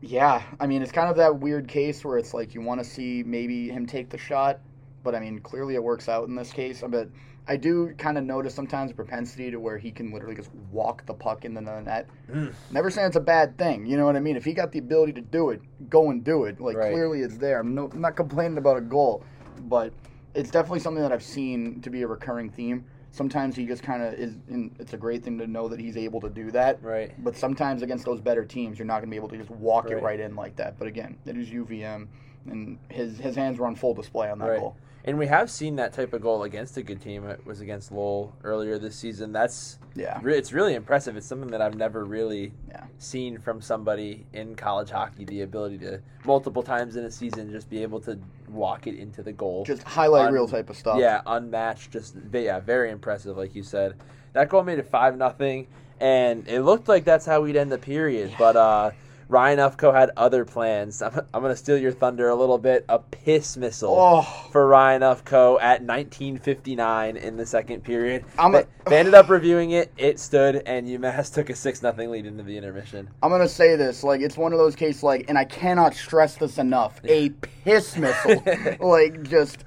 [0.00, 2.84] yeah, I mean it's kind of that weird case where it's like you want to
[2.84, 4.60] see maybe him take the shot,
[5.02, 6.82] but I mean clearly it works out in this case.
[6.86, 7.10] But
[7.48, 11.06] I do kind of notice sometimes a propensity to where he can literally just walk
[11.06, 12.08] the puck into the net.
[12.30, 12.52] Mm.
[12.72, 14.36] Never saying it's a bad thing, you know what I mean?
[14.36, 16.60] If he got the ability to do it, go and do it.
[16.60, 16.90] Like Right.
[16.90, 17.60] clearly it's there.
[17.60, 19.22] I'm, no, I'm not complaining about a goal,
[19.60, 19.92] but
[20.34, 22.84] it's definitely something that I've seen to be a recurring theme.
[23.16, 24.34] Sometimes he just kind of is.
[24.50, 26.82] In, it's a great thing to know that he's able to do that.
[26.82, 27.12] Right.
[27.24, 29.90] But sometimes against those better teams, you're not going to be able to just walk
[29.90, 30.02] it Right.
[30.02, 30.78] right in like that.
[30.78, 32.08] But again, it is UVM,
[32.50, 34.60] and his his hands were on full display on that Right.
[34.60, 34.76] goal.
[35.06, 37.24] And we have seen that type of goal against a good team.
[37.28, 39.30] It was against Lowell earlier this season.
[39.32, 40.18] That's Yeah.
[40.20, 41.16] re- it's really impressive.
[41.16, 42.82] It's something that I've never really Yeah.
[42.98, 45.24] seen from somebody in college hockey.
[45.24, 48.18] The ability to multiple times in a season just be able to
[48.50, 49.64] walk it into the goal.
[49.64, 50.98] Just highlight Un- reel type of stuff.
[50.98, 51.92] Yeah, unmatched.
[51.92, 53.36] Just yeah, very impressive.
[53.36, 53.94] Like you said,
[54.32, 55.68] that goal made it five nothing,
[56.00, 58.32] and it looked like that's how we'd end the period.
[58.36, 58.90] But uh,
[59.28, 61.02] Ryan Ufko had other plans.
[61.02, 62.84] I'm, I'm gonna steal your thunder a little bit.
[62.88, 68.24] A piss missile Oh, for Ryan Ufko at 1959 in the second period.
[68.38, 69.92] I'm a- they ended up reviewing it.
[69.96, 73.08] It stood, and UMass took a six nothing lead into the intermission.
[73.22, 74.04] I'm gonna say this.
[74.04, 75.02] Like it's one of those cases.
[75.02, 77.00] Like, and I cannot stress this enough.
[77.04, 78.42] A piss missile.
[78.80, 79.64] like just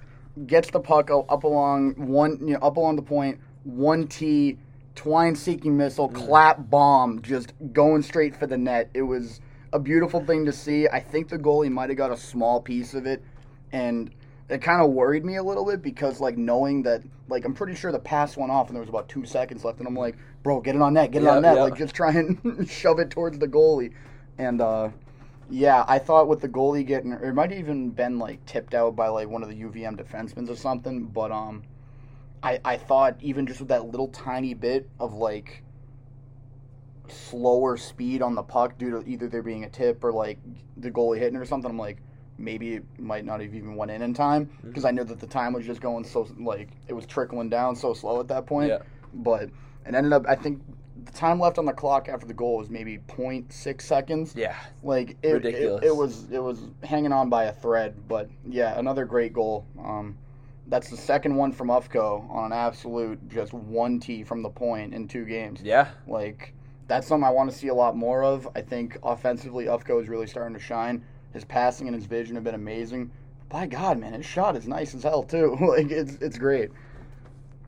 [0.48, 4.58] gets the puck up along one, you know, up along the point, one T,
[4.96, 6.16] twine seeking missile, mm.
[6.16, 8.90] clap bomb, just going straight for the net.
[8.94, 9.42] It was
[9.74, 10.88] a beautiful thing to see.
[10.88, 13.24] I think the goalie might have got a small piece of it,
[13.72, 14.12] and
[14.50, 17.76] it kind of worried me a little bit because like knowing that like I'm pretty
[17.76, 20.16] sure the pass went off and there was about two seconds left, and I'm like,
[20.44, 21.70] bro, get it on net, get it Yep, on net, yep.
[21.70, 23.94] like just try and shove it towards the goalie,
[24.38, 24.90] and uh,
[25.50, 28.96] yeah, I thought with the goalie getting, it might have even been like tipped out
[28.96, 31.64] by like one of the UVM defensemen or something, but um,
[32.44, 35.64] I I thought even just with that little tiny bit of like
[37.12, 40.40] slower speed on the puck due to either there being a tip or like
[40.78, 41.98] the goalie hitting or something, I'm like
[42.38, 44.70] maybe it might not have even went in in time Mm-hmm.
[44.70, 47.76] because I knew that the time was just going so like it was trickling down
[47.76, 48.70] so slow at that point.
[48.70, 48.80] Yeah.
[49.14, 49.44] But
[49.86, 50.62] it ended up I think
[51.06, 54.34] the time left on the clock after the goal was maybe 0.6 seconds.
[54.36, 55.82] Yeah, Like it, Ridiculous.
[55.84, 59.66] It, it was it was hanging on by a thread, but yeah, another great goal.
[59.84, 60.18] Um,
[60.68, 64.94] that's the second one from Ufko on an absolute just one tee from the point
[64.94, 65.62] in two games.
[65.64, 65.88] yeah.
[66.08, 66.54] Like
[66.90, 68.50] that's something I want to see a lot more of.
[68.56, 71.06] I think offensively, Ufco is really starting to shine.
[71.32, 73.12] His passing and his vision have been amazing.
[73.48, 75.56] By God, man, his shot is nice as hell too.
[75.62, 76.72] like it's it's great.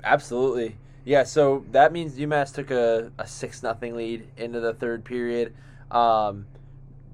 [0.03, 0.75] Absolutely.
[1.05, 5.53] Yeah, so that means UMass took a, a 6 nothing lead into the third period.
[5.89, 6.45] Um,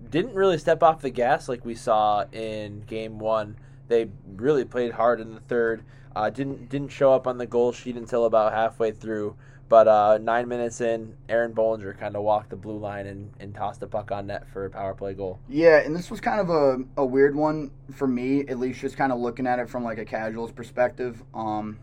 [0.10, 3.58] didn't really step off the gas like we saw in game one.
[3.90, 5.84] They really played hard in the third.
[6.16, 9.36] Uh, didn't didn't show up on the goal sheet until about halfway through.
[9.70, 13.54] But uh, nine minutes in, Aaron Bohlinger kind of walked the blue line and, and
[13.54, 15.40] tossed the puck on net for a power play goal.
[15.50, 18.96] Yeah, and this was kind of a, a weird one for me, at least just
[18.96, 21.22] kind of looking at it from like a casual's perspective.
[21.34, 21.80] Um,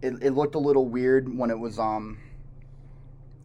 [0.00, 2.18] it, it looked a little weird when it was um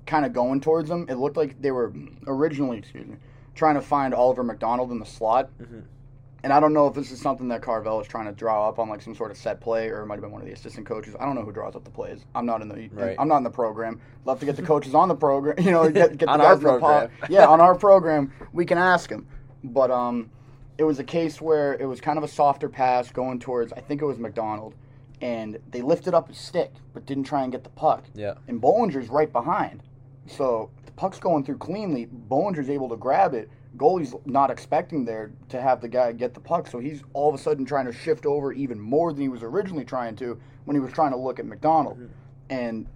[0.06, 1.08] kind of going towards them.
[1.10, 1.93] It looked like they were
[2.28, 3.17] originally, excuse me,
[3.56, 5.50] trying to find Oliver McDonald in the slot.
[5.60, 5.84] Mhm.
[6.43, 8.78] And I don't know if this is something that Carvel is trying to draw up
[8.80, 10.54] on like some sort of set play, or it might have been one of the
[10.54, 11.15] assistant coaches.
[11.19, 12.26] I don't know who draws up the plays.
[12.36, 13.15] I'm not in the Right.
[13.19, 14.00] I'm not in the program.
[14.26, 15.56] Love to get the coaches on the program.
[15.67, 18.78] You know, get, get the On our the pod- Yeah, on our program, we can
[18.78, 19.28] ask them.
[19.63, 20.30] But um,
[20.78, 23.73] it was a case where it was kind of a softer pass going towards.
[23.73, 24.76] I think it was McDonald,
[25.21, 28.06] and they lifted up his stick, but didn't try and get the puck.
[28.13, 28.36] Yeah.
[28.47, 29.82] And Bohlinger's right behind.
[30.28, 32.06] So the puck's going through cleanly.
[32.06, 33.50] Bohlinger's able to grab it.
[33.77, 37.35] Goalie's not expecting there to have the guy get the puck, so he's all of
[37.35, 40.75] a sudden trying to shift over even more than he was originally trying to when
[40.75, 41.97] he was trying to look at McDonald.
[41.97, 42.11] Mm-hmm.
[42.49, 42.87] And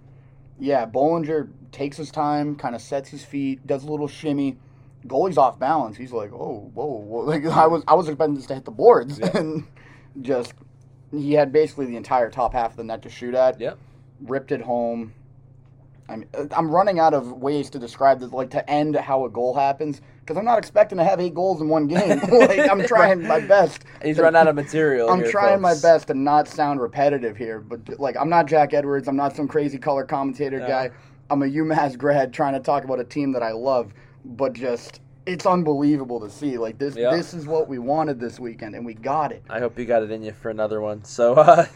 [0.58, 4.56] yeah, Bohlinger takes his time, kind of sets his feet, does a little shimmy.
[5.06, 5.96] Goalie's off balance.
[5.96, 8.70] He's like, "Oh, whoa, whoa!" Like I was, I was expecting this to hit the
[8.70, 9.30] boards, Yeah.
[9.36, 9.64] and
[10.20, 10.54] just
[11.10, 13.78] he had basically the entire top half of the net to shoot at Yep.
[14.22, 15.12] ripped it home.
[16.08, 19.54] I'm I'm running out of ways to describe this, like to end how a goal
[19.54, 22.20] happens, because I'm not expecting to have eight goals in one game.
[22.30, 23.84] like I'm trying my best.
[24.02, 25.10] He's to- run out of material.
[25.10, 28.72] I'm here, trying my best to not sound repetitive here, but like I'm not Jack
[28.72, 29.08] Edwards.
[29.08, 30.68] I'm not some crazy color commentator No.
[30.68, 30.90] guy.
[31.30, 33.92] I'm a UMass grad trying to talk about a team that I love,
[34.24, 36.58] but just it's unbelievable to see.
[36.58, 37.10] Like this, Yeah.
[37.14, 39.42] this is what we wanted this weekend, and we got it.
[39.48, 41.04] I hope you got it in you for another one.
[41.04, 41.66] So uh,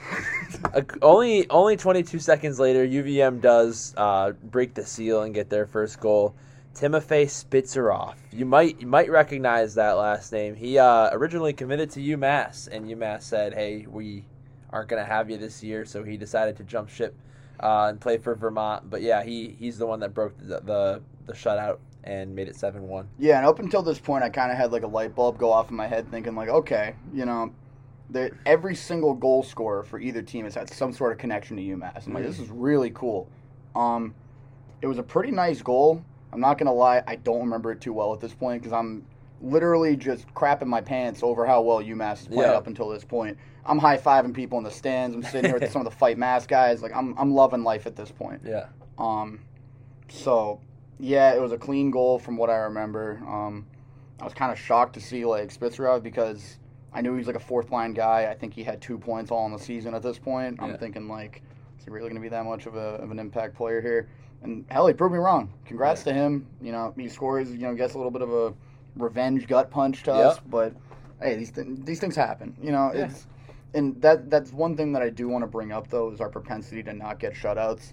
[1.02, 6.00] only only 22 seconds later, UVM does uh, break the seal and get their first
[6.00, 6.34] goal.
[6.76, 8.16] Timofey Spitzerov.
[8.32, 10.54] You might you might recognize that last name.
[10.54, 14.26] He uh, originally committed to UMass, and UMass said, "Hey, we
[14.68, 17.16] aren't going to have you this year," so he decided to jump ship
[17.60, 18.90] uh, and play for Vermont.
[18.90, 22.56] But yeah, he he's the one that broke the the, the shutout and made it
[22.56, 23.08] seven one.
[23.18, 25.50] Yeah, and up until this point, I kind of had like a light bulb go
[25.50, 27.54] off in my head, thinking like, okay, you know,
[28.10, 31.62] the, every single goal scorer for either team has had some sort of connection to
[31.62, 32.06] UMass.
[32.06, 33.28] I'm like, this is really cool.
[33.74, 34.14] Um,
[34.82, 36.04] it was a pretty nice goal.
[36.32, 39.04] I'm not gonna lie, I don't remember it too well at this point because I'm
[39.42, 42.56] literally just crapping my pants over how well UMass is playing Yeah.
[42.56, 43.36] up until this point.
[43.64, 45.14] I'm high fiving people in the stands.
[45.14, 46.82] I'm sitting here with some of the fight mass guys.
[46.82, 48.42] Like I'm, I'm loving life at this point.
[48.44, 48.66] Yeah.
[48.98, 49.40] Um,
[50.08, 50.60] so
[50.98, 53.20] yeah, it was a clean goal from what I remember.
[53.26, 53.66] Um,
[54.20, 56.58] I was kind of shocked to see like Spitzerov because
[56.92, 58.28] I knew he was like a fourth line guy.
[58.30, 60.56] I think he had two points all in the season at this point.
[60.62, 60.76] I'm Yeah.
[60.78, 61.42] thinking like,
[61.78, 64.08] is he really going to be that much of, a, of an impact player here?
[64.42, 65.52] And hell, he proved me wrong.
[65.64, 66.46] Congrats to him.
[66.60, 67.50] You know, he scores.
[67.50, 68.54] You know, gets a little bit of a
[68.96, 70.74] revenge gut punch to us, but
[71.20, 72.56] hey, these th- these things happen.
[72.62, 73.06] You know, Yeah.
[73.06, 73.26] it's
[73.74, 76.28] and that that's one thing that I do want to bring up though is our
[76.28, 77.92] propensity to not get shutouts.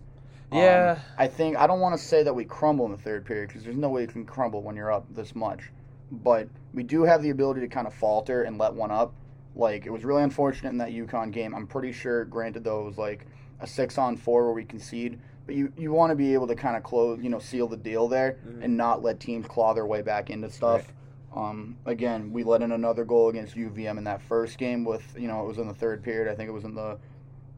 [0.52, 1.00] Um, Yeah.
[1.18, 3.64] I think I don't want to say that we crumble in the third period because
[3.64, 5.72] there's no way you can crumble when you're up this much.
[6.12, 9.14] But we do have the ability to kind of falter and let one up.
[9.56, 11.54] Like it was really unfortunate in that UConn game.
[11.56, 13.26] I'm pretty sure, granted though, it was like
[13.60, 15.20] a six on four where we concede.
[15.46, 17.76] But you, you want to be able to kind of close, you know, seal the
[17.78, 18.64] deal there Mhm.
[18.64, 20.94] and not let teams claw their way back into stuff.
[21.36, 25.28] Um, again, we let in another goal against UVM in that first game with, you
[25.28, 26.32] know, it was in the third period.
[26.32, 26.98] I think it was in the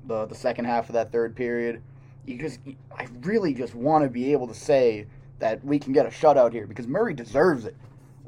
[0.07, 1.81] the, the second half of that third period.
[2.27, 2.59] You just,
[2.95, 5.07] I really just want to be able to say
[5.39, 7.75] that we can get a shutout here because Murray deserves it.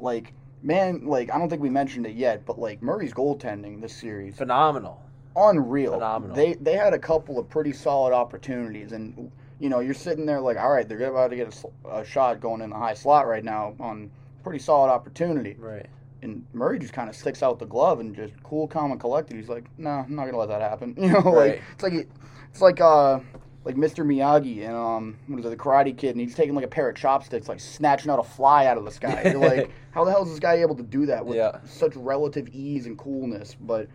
[0.00, 3.94] Like, man, like I don't think we mentioned it yet, but like Murray's goaltending this
[3.94, 5.00] series, Phenomenal.
[5.36, 5.92] unreal.
[5.92, 6.34] Phenomenal.
[6.36, 10.40] They they had a couple of pretty solid opportunities, and you know you're sitting there
[10.40, 13.26] like, all right, they're about to get a a, shot going in the high slot
[13.26, 14.10] right now on
[14.44, 15.86] pretty solid opportunity Right.
[16.22, 19.36] and Murray just kind of sticks out the glove and just cool, calm, and collected.
[19.36, 21.60] He's like, "No, I'm not gonna let that happen." You know, Right.
[21.60, 22.08] like it's like
[22.50, 23.20] it's like uh
[23.64, 24.04] like Mr.
[24.06, 26.88] Miyagi and um what is it, the Karate Kid, and he's taking like a pair
[26.88, 29.22] of chopsticks, like snatching out a fly out of the sky.
[29.24, 31.58] You're like, how the hell is this guy able to do that with Yeah.
[31.64, 33.54] such relative ease and coolness?
[33.60, 33.88] But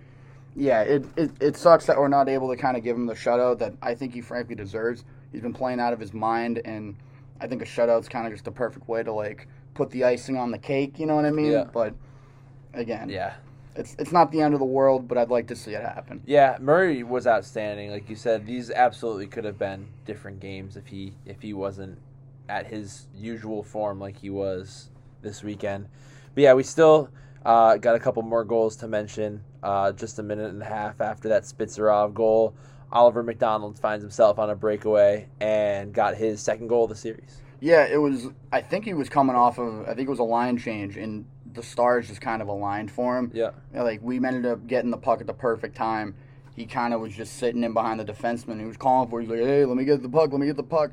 [0.55, 3.15] yeah, it, it it sucks that we're not able to kind of give him the
[3.15, 5.03] shutout that I think he frankly deserves.
[5.33, 6.95] He's been playing out of his mind, and
[7.41, 10.37] I think a shutout's kind of just the perfect way to like put the icing
[10.37, 10.99] on the cake.
[10.99, 11.51] You know what I mean?
[11.51, 11.65] Yeah.
[11.65, 11.93] But
[12.73, 13.33] again, Yeah.
[13.75, 16.21] it's it's not the end of the world, but I'd like to see it happen.
[16.25, 17.89] Yeah, Murray was outstanding.
[17.91, 21.97] Like you said, these absolutely could have been different games if he if he wasn't
[22.47, 24.89] at his usual form like he was
[25.23, 25.87] this weekend.
[26.35, 27.09] But yeah, we still
[27.45, 29.41] uh, got a couple more goals to mention.
[29.63, 32.53] Uh, just a minute and a half after that Spitzerov goal,
[32.93, 37.41] Oliver McDonald finds himself on a breakaway and got his second goal of the series.
[37.59, 38.27] Yeah, it was.
[38.51, 39.83] I think he was coming off of.
[39.83, 43.17] I think it was a line change, and the stars just kind of aligned for
[43.17, 43.31] him.
[43.33, 46.15] Yeah, like we ended up getting the puck at the perfect time.
[46.55, 48.59] He kind of was just sitting in behind the defenseman.
[48.59, 49.21] He was calling for.
[49.21, 50.31] He's like, "Hey, let me get the puck.
[50.31, 50.91] Let me get the puck."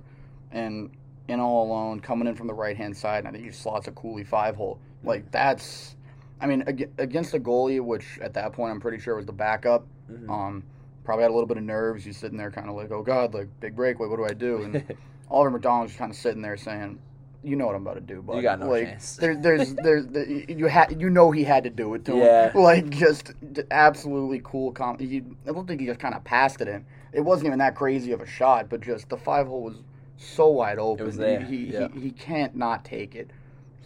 [0.52, 0.90] And
[1.28, 3.88] in all alone, coming in from the right hand side, and I think he slots
[3.88, 4.78] a Cooley five hole.
[5.02, 5.96] Like that's,
[6.40, 6.62] I mean,
[6.98, 9.86] against a goalie, which at that point I'm pretty sure was the backup.
[10.10, 10.30] Mhm.
[10.30, 10.62] Um,
[11.04, 12.04] probably had a little bit of nerves.
[12.04, 14.08] He's sitting there, kind of like, "Oh God, like big breakaway.
[14.08, 14.96] What do I do?" And
[15.30, 16.98] Oliver McDonald's just kind of sitting there saying,
[17.42, 19.16] you know what I'm about to do, but You got no like, chance.
[19.16, 22.50] There, there's, there's, the, you had, you know, he had to do it to Yeah.
[22.52, 22.60] him.
[22.62, 23.32] Like, just
[23.70, 24.72] absolutely cool.
[24.72, 26.84] Com- he, I don't think he just kind of passed it in.
[27.14, 29.76] It wasn't even that crazy of a shot, but just the five hole was
[30.18, 31.06] so wide open.
[31.06, 31.88] was there, He, he, yeah.
[31.94, 33.30] he, he can't not take it.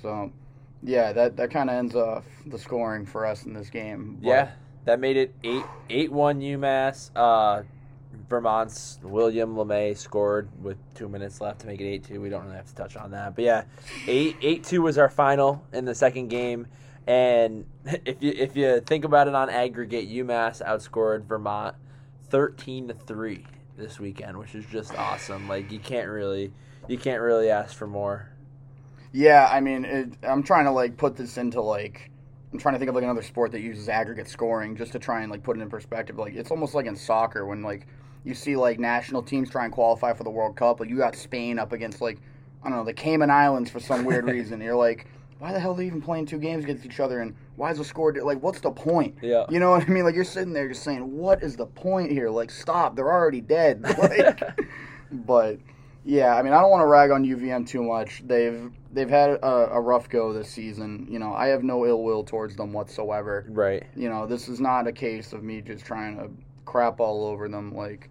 [0.02, 0.32] So,
[0.82, 4.18] yeah, that that kind of ends off the scoring for us in this game.
[4.20, 4.50] But- Yeah,
[4.84, 7.10] that made it eight eight one UMass.
[7.14, 7.62] Uh,
[8.28, 12.20] Vermont's William LeMay scored with two minutes left to make it eight two.
[12.20, 13.64] We don't really have to touch on that, but yeah,
[14.06, 16.66] eight eight two was our final in the second game.
[17.06, 17.66] And
[18.04, 21.76] if you if you think about it on aggregate, UMass outscored Vermont
[22.28, 25.48] thirteen to three this weekend, which is just awesome.
[25.48, 26.52] Like you can't really
[26.88, 28.30] you can't really ask for more.
[29.12, 32.10] Yeah, I mean, it, I'm trying to like put this into like
[32.54, 35.22] I'm trying to think of like another sport that uses aggregate scoring just to try
[35.22, 36.18] and like put it in perspective.
[36.18, 37.88] Like it's almost like in soccer when like
[38.22, 40.78] you see like national teams try and qualify for the World Cup.
[40.78, 42.20] Like you got Spain up against like
[42.62, 44.60] I don't know the Cayman Islands for some weird reason.
[44.60, 45.08] You're like,
[45.40, 47.22] why the hell are they even playing two games against each other?
[47.22, 48.40] And why is the score di- like?
[48.40, 49.16] What's the point?
[49.20, 49.46] Yeah.
[49.50, 50.04] You know what I mean?
[50.04, 52.30] Like you're sitting there just saying, what is the point here?
[52.30, 53.84] Like stop, they're already dead.
[53.98, 54.60] Like,
[55.10, 55.58] but
[56.04, 58.22] yeah, I mean, I don't want to rag on UVM too much.
[58.24, 61.06] They've they've had a, a rough go this season.
[61.10, 63.44] You know, I have no ill will towards them whatsoever.
[63.48, 63.84] Right.
[63.94, 66.30] You know, this is not a case of me just trying to
[66.64, 67.74] crap all over them.
[67.74, 68.08] Like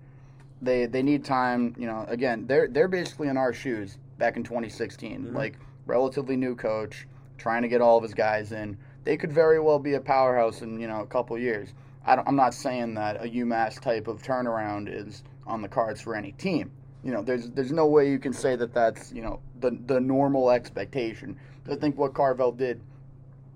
[0.61, 1.73] they they need time.
[1.77, 5.27] You know, again, they're they're basically in our shoes back in 2016.
[5.27, 5.33] Mhm.
[5.33, 8.77] Like relatively new coach, trying to get all of his guys in.
[9.05, 11.73] They could very well be a powerhouse in you know a couple years.
[12.05, 16.01] I don't, I'm not saying that a UMass type of turnaround is on the cards
[16.01, 16.71] for any team.
[17.03, 19.99] You know, there's there's no way you can say that that's you know the the
[19.99, 21.37] normal expectation.
[21.69, 22.81] I think what Carvel did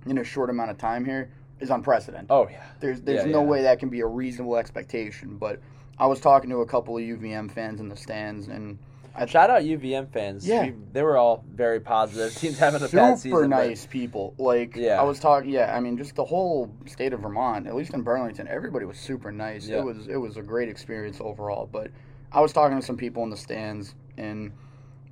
[0.06, 1.30] in a short amount of time here
[1.60, 2.28] is unprecedented.
[2.30, 2.64] Oh yeah.
[2.80, 3.48] There's there's Yeah, no yeah.
[3.48, 5.38] way that can be a reasonable expectation.
[5.38, 5.60] But
[5.98, 8.78] I was talking to a couple of UVM fans in the stands, and
[9.16, 10.48] I Shout out UVM fans.
[10.48, 10.66] Yeah.
[10.66, 12.36] We- they were all very positive.
[12.40, 13.40] Teams having a super bad season.
[13.40, 14.36] but- nice people.
[14.38, 15.00] Like Yeah.
[15.02, 15.76] I was talking, yeah.
[15.76, 19.32] I mean, just the whole state of Vermont, at least in Burlington, everybody was super
[19.32, 19.68] nice.
[19.68, 19.78] Yeah.
[19.80, 21.68] It was it was a great experience overall.
[21.72, 21.90] But
[22.32, 24.52] I was talking to some people in the stands, and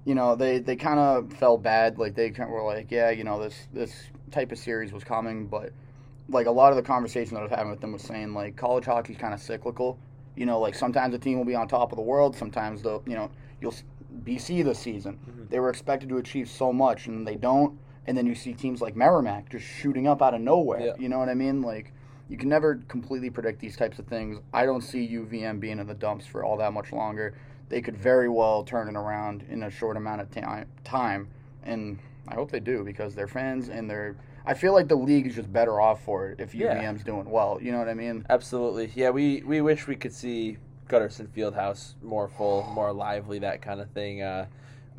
[0.05, 1.97] you know, they they kind of felt bad.
[1.97, 3.93] Like they kind of were like, yeah, you know, this this
[4.31, 5.71] type of series was coming, but
[6.29, 8.55] like a lot of the conversation that I was having with them was saying like
[8.55, 9.97] college hockey's kind of cyclical.
[10.35, 12.99] You know, like sometimes a team will be on top of the world, sometimes the
[13.05, 13.73] you know you'll
[14.23, 15.49] BC this season Mhm.
[15.49, 18.81] they were expected to achieve so much and they don't, and then you see teams
[18.81, 20.79] like Merrimack just shooting up out of nowhere.
[20.79, 20.93] Yeah.
[20.97, 21.61] You know what I mean?
[21.61, 21.91] Like
[22.29, 24.39] you can never completely predict these types of things.
[24.53, 27.35] I don't see UVM being in the dumps for all that much longer.
[27.69, 30.67] They could very well turn it around in a short amount of time.
[30.83, 31.27] Time,
[31.63, 34.15] and I hope they do because their fans and their.
[34.47, 36.75] I feel like the league is just better off for it if Yeah.
[36.75, 37.57] UVM's doing well.
[37.61, 38.25] You know what I mean?
[38.29, 38.91] Absolutely.
[38.93, 40.57] Yeah, we, we wish we could see
[40.87, 44.21] Gutterson Fieldhouse more full, more lively, that kind of thing.
[44.21, 44.45] Uh,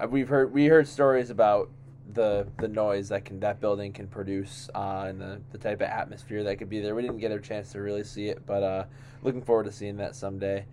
[0.09, 1.71] we've heard we heard stories about
[2.17, 5.89] the the noise that can that building can produce uh, and the, the type of
[5.89, 6.97] atmosphere that could be there.
[6.97, 8.85] We didn't get a chance to really see it, but uh,
[9.23, 10.65] looking forward to seeing that someday.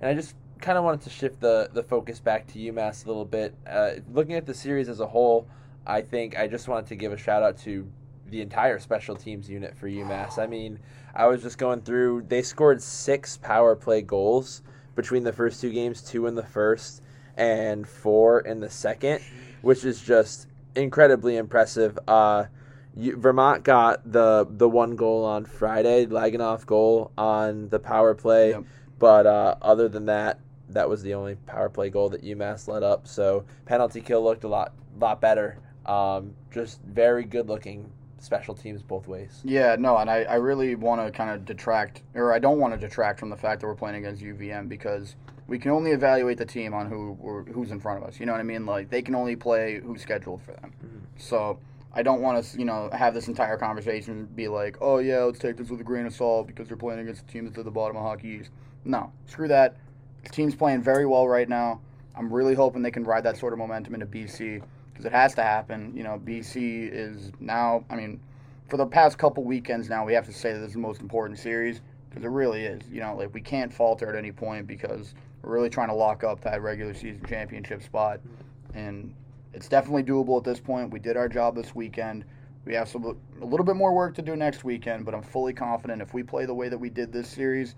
[0.00, 3.08] And I just kind of wanted to shift the the focus back to UMass a
[3.08, 3.54] little bit.
[3.66, 5.46] Uh, looking at the series as a whole,
[5.86, 7.86] I think I just wanted to give a shout out to
[8.30, 10.38] the entire special teams unit for UMass.
[10.38, 10.78] I mean,
[11.14, 12.22] I was just going through.
[12.28, 14.62] They scored six power play goals
[14.94, 17.02] between the first two games, two in the first
[17.36, 19.20] and four in the second,
[19.62, 21.98] which is just incredibly impressive.
[22.06, 22.44] Uh,
[22.96, 28.50] you, Vermont got the the one goal on Friday, Lagunov goal on the power play,
[28.50, 28.64] Yep.
[28.98, 32.82] but uh, other than that, that was the only power play goal that UMass let
[32.82, 33.06] up.
[33.08, 35.58] So penalty kill looked a lot lot better.
[35.86, 39.42] Um, just very good looking special teams both ways.
[39.44, 42.72] Yeah, no, and I, I really want to kind of detract, or I don't want
[42.72, 45.14] to detract from the fact that we're playing against UVM because
[45.46, 48.18] we can only evaluate the team on who we're- who's in front of us.
[48.18, 48.64] You know what I mean?
[48.66, 50.72] Like they can only play who's scheduled for them.
[50.82, 51.20] Mhm.
[51.20, 51.58] So
[51.92, 55.38] I don't want to, you know, have this entire conversation be like, oh yeah, let's
[55.38, 57.64] take this with a grain of salt because they're playing against a team that's at
[57.64, 58.50] the bottom of Hockey East.
[58.84, 59.76] No, screw that.
[60.24, 61.80] The team's playing very well right now.
[62.16, 65.34] I'm really hoping they can ride that sort of momentum into BC because it has
[65.34, 65.92] to happen.
[65.94, 67.84] You know, BC is now.
[67.90, 68.20] I mean,
[68.68, 71.00] for the past couple weekends now, we have to say that this is the most
[71.02, 72.88] important series because it really is.
[72.90, 75.14] You know, like we can't falter at any point because
[75.44, 78.20] we're really trying to lock up that regular season championship spot,
[78.74, 79.14] and
[79.52, 80.90] it's definitely doable at this point.
[80.90, 82.24] We did our job this weekend.
[82.64, 83.04] We have some
[83.40, 86.22] a little bit more work to do next weekend, but I'm fully confident if we
[86.22, 87.74] play the way that we did this series,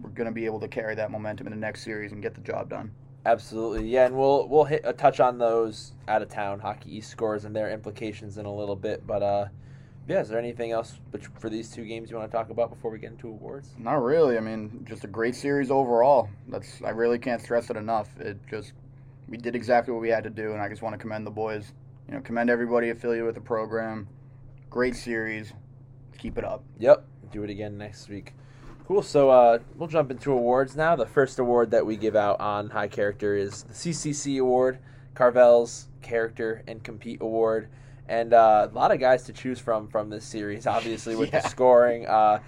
[0.00, 2.34] we're going to be able to carry that momentum in the next series and get
[2.34, 2.90] the job done.
[3.26, 7.10] Absolutely, yeah, and we'll we'll hit a touch on those out of town hockey East
[7.10, 9.06] scores and their implications in a little bit.
[9.06, 9.46] But uh,
[10.10, 10.98] yeah, is there anything else
[11.38, 13.70] for these two games you want to talk about before we get into awards?
[13.78, 14.36] Not really.
[14.36, 16.28] I mean, just a great series overall.
[16.48, 18.08] That's I really can't stress it enough.
[18.18, 18.72] It just
[19.28, 21.30] we did exactly what we had to do, and I just want to commend the
[21.30, 21.72] boys.
[22.08, 24.08] you know, commend everybody affiliated with the program.
[24.68, 25.52] Great series.
[26.18, 26.64] Keep it up.
[26.80, 27.04] Yep.
[27.30, 28.34] Do it again next week.
[28.88, 29.02] Cool.
[29.02, 30.96] So uh, we'll jump into awards now.
[30.96, 34.80] The first award that we give out on High Character is the CCC Award,
[35.14, 37.68] Carvel's Character and Compete Award,
[38.10, 40.66] and uh, a lot of guys to choose from from this series.
[40.66, 41.40] Obviously, with Yeah.
[41.40, 42.06] the scoring.
[42.06, 42.40] Uh,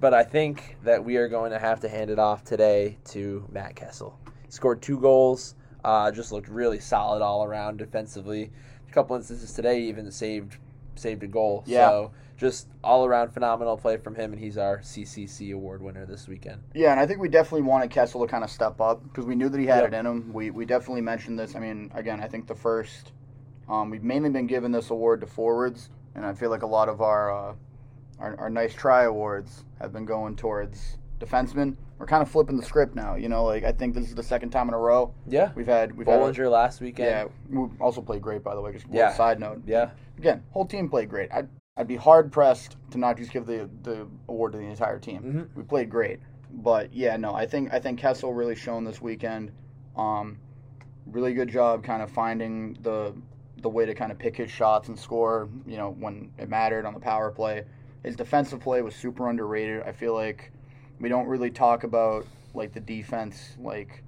[0.00, 3.46] but I think that we are going to have to hand it off today to
[3.52, 4.18] Matt Kessel.
[4.46, 5.56] He scored two goals.
[5.84, 8.50] Uh, just looked really solid all around defensively.
[8.88, 10.56] A couple instances today, even saved
[10.94, 11.64] saved a goal.
[11.66, 11.88] Yeah.
[11.88, 16.26] So just all around phenomenal play from him, and he's our CCC award winner this
[16.28, 16.62] weekend.
[16.74, 19.34] Yeah, and I think we definitely wanted Kessel to kind of step up because we
[19.34, 19.92] knew that he had Yep.
[19.92, 20.32] it in him.
[20.32, 21.54] We we definitely mentioned this.
[21.54, 23.12] I mean, again, I think the first
[23.70, 26.88] um, we've mainly been giving this award to forwards, and I feel like a lot
[26.88, 27.54] of our uh,
[28.18, 31.76] our, our nice try awards have been going towards defensemen.
[31.98, 33.14] We're kind of flipping the script now.
[33.14, 35.52] You know, like I think this is the second time in a row Yeah.
[35.54, 36.18] we've had we've had.
[36.20, 37.08] Bohlinger last weekend.
[37.08, 38.72] Yeah, we also played great by the way.
[38.72, 39.12] Just a Yeah.
[39.14, 39.62] side note.
[39.66, 39.90] Yeah.
[40.18, 41.30] Again, whole team played great.
[41.32, 44.98] I'd, I'd be hard pressed to not just give the the award to the entire
[44.98, 45.22] team.
[45.22, 45.56] Mhm.
[45.56, 49.52] We played great, but yeah, no, I think I think Kessel really shown this weekend.
[49.96, 50.38] Um,
[51.06, 53.14] really good job, kind of finding the
[53.60, 55.48] the way to kind of pick his shots and score.
[55.66, 57.64] You know, when it mattered on the power play.
[58.02, 59.82] His defensive play was super underrated.
[59.82, 60.52] I feel like
[61.00, 64.02] we don't really talk about like the defense like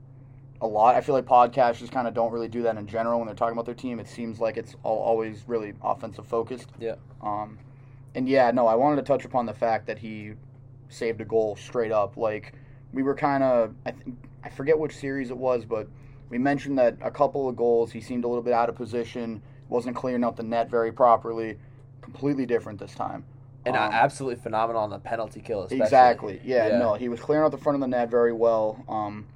[0.62, 0.94] a lot.
[0.94, 3.34] I feel like podcasts just kind of don't really do that in general when they're
[3.34, 3.98] talking about their team.
[3.98, 6.70] It seems like it's all, always really offensive focused.
[6.78, 6.94] Yeah.
[7.20, 7.58] Um,
[8.14, 10.32] and yeah, no, I wanted to touch upon the fact that he
[10.88, 12.16] saved a goal straight up.
[12.16, 12.54] Like
[12.92, 15.88] we were kind of, I think, I forget which series it was, but
[16.32, 19.42] we mentioned that a couple of goals he seemed a little bit out of position,
[19.68, 21.58] wasn't clearing out the net very properly.
[22.00, 23.22] Completely different this time.
[23.66, 25.82] And Um, uh, absolutely phenomenal on the penalty kill, especially.
[25.84, 26.40] Exactly.
[26.42, 26.78] Yeah, Yeah.
[26.78, 28.82] No, he was clearing out the front of the net very well.
[28.88, 29.26] Um,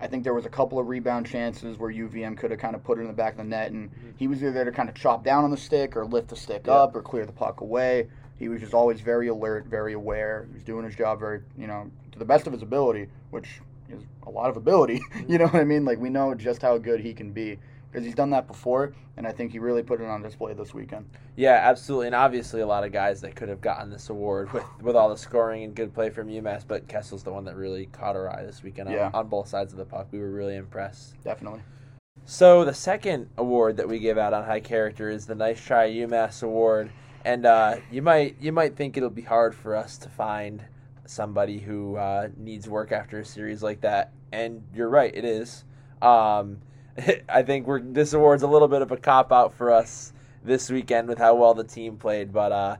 [0.00, 2.82] I think there was a couple of rebound chances where UVM could have kind of
[2.82, 4.88] put it in the back of the net, and he was either there to kind
[4.88, 6.72] of chop down on the stick or lift the stick Yeah.
[6.72, 8.08] up or clear the puck away.
[8.38, 10.46] He was just always very alert, very aware.
[10.48, 13.60] He was doing his job very, you know, to the best of his ability, which
[13.90, 15.00] is a lot of ability.
[15.28, 15.84] you know what I mean?
[15.84, 17.58] Like we know just how good he can be
[17.90, 20.74] because he's done that before, and I think he really put it on display this
[20.74, 21.08] weekend.
[21.34, 24.64] Yeah, absolutely, and obviously a lot of guys that could have gotten this award with,
[24.82, 27.86] with all the scoring and good play from UMass, but Kessel's the one that really
[27.86, 30.08] caught our eye this weekend on, on both sides of the puck.
[30.10, 31.14] We were really impressed.
[31.24, 31.62] Definitely.
[32.26, 35.88] So the second award that we give out on High Character is the Nice Try
[35.88, 36.90] UMass Award,
[37.24, 40.64] and uh, you might you might think it'll be hard for us to find
[41.06, 45.64] somebody who uh, needs work after a series like that, and you're right, it is.
[46.02, 46.58] Um,
[47.28, 50.12] I think we're this award's a little bit of a cop out for us
[50.44, 52.76] this weekend with how well the team played, but uh,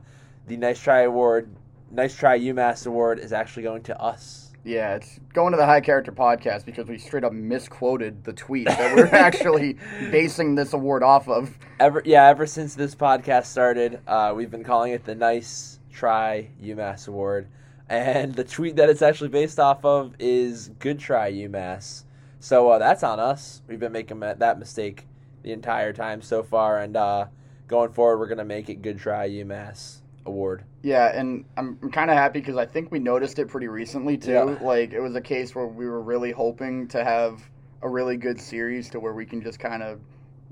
[0.47, 1.49] the Nice Try Award,
[1.91, 4.47] Nice Try UMass Award, is actually going to us.
[4.63, 8.67] Yeah, it's going to the High Character Podcast because we straight up misquoted the tweet
[8.67, 9.77] that we're actually
[10.11, 11.57] basing this award off of.
[11.79, 16.49] Ever yeah, ever since this podcast started, uh, we've been calling it the Nice Try
[16.61, 17.47] UMass Award,
[17.89, 22.03] and the tweet that it's actually based off of is Good Try UMass.
[22.39, 23.61] So uh, that's on us.
[23.67, 25.07] We've been making that mistake
[25.43, 27.27] the entire time so far, and uh,
[27.67, 30.63] going forward, we're gonna make it Good Try UMass Award.
[30.81, 34.17] Yeah, and I'm, I'm kind of happy because I think we noticed it pretty recently
[34.17, 34.31] too.
[34.31, 34.43] Yeah.
[34.61, 37.41] Like it was a case where we were really hoping to have
[37.81, 39.99] a really good series to where we can just kind of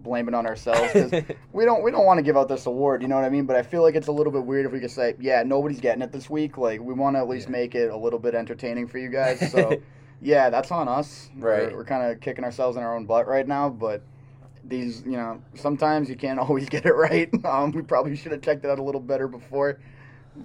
[0.05, 1.11] blame it on ourselves because
[1.53, 3.01] we don't we don't want to give out this award.
[3.01, 3.45] You know what I mean?
[3.45, 5.81] But I feel like it's a little bit weird if we could say, yeah, nobody's
[5.81, 6.57] getting it this week.
[6.57, 7.51] Like we want to at least Yeah.
[7.53, 9.51] make it a little bit entertaining for you guys.
[9.51, 9.81] So
[10.21, 11.29] yeah, that's on us.
[11.35, 11.71] Right.
[11.71, 14.01] We're, we're kind of kicking ourselves in our own butt right now, but.
[14.67, 17.29] These, you know, sometimes you can't always get it right.
[17.45, 19.79] Um, we probably should have checked it out a little better before,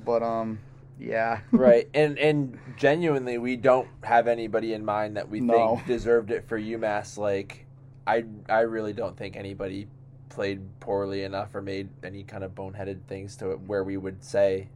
[0.04, 0.58] but um,
[0.98, 1.40] yeah.
[1.52, 5.76] right, and and genuinely, we don't have anybody in mind that we No.
[5.76, 7.16] think deserved it for UMass.
[7.16, 7.64] Like,
[8.06, 9.86] I I really don't think anybody
[10.28, 14.22] played poorly enough or made any kind of boneheaded things to it where we would
[14.24, 14.68] say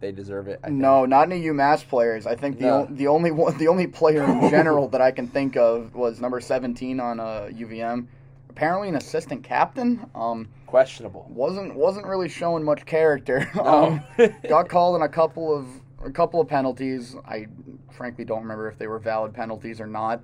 [0.00, 0.60] they deserve it.
[0.68, 2.26] No, not any UMass players.
[2.26, 2.72] I think the No.
[2.82, 6.20] o- the only one, the only player in general that I can think of was
[6.20, 8.06] number seventeen on uh, UVM.
[8.48, 10.08] Apparently, an assistant captain.
[10.14, 11.26] Um, questionable.
[11.30, 13.50] wasn't wasn't really showing much character.
[13.54, 14.00] No.
[14.18, 15.66] Um, got called in a couple of
[16.04, 17.14] a couple of penalties.
[17.26, 17.46] I
[17.90, 20.22] frankly don't remember if they were valid penalties or not,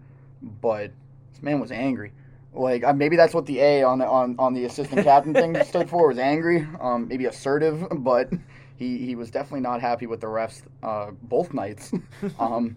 [0.63, 0.91] but
[1.33, 2.13] this man was angry.
[2.57, 5.63] Like uh, maybe that's what the A on the on, on the assistant captain thing
[5.65, 6.67] stood for was angry.
[6.81, 8.31] Um, maybe assertive, but
[8.77, 11.93] he, he was definitely not happy with the refs uh, both nights.
[12.39, 12.77] um,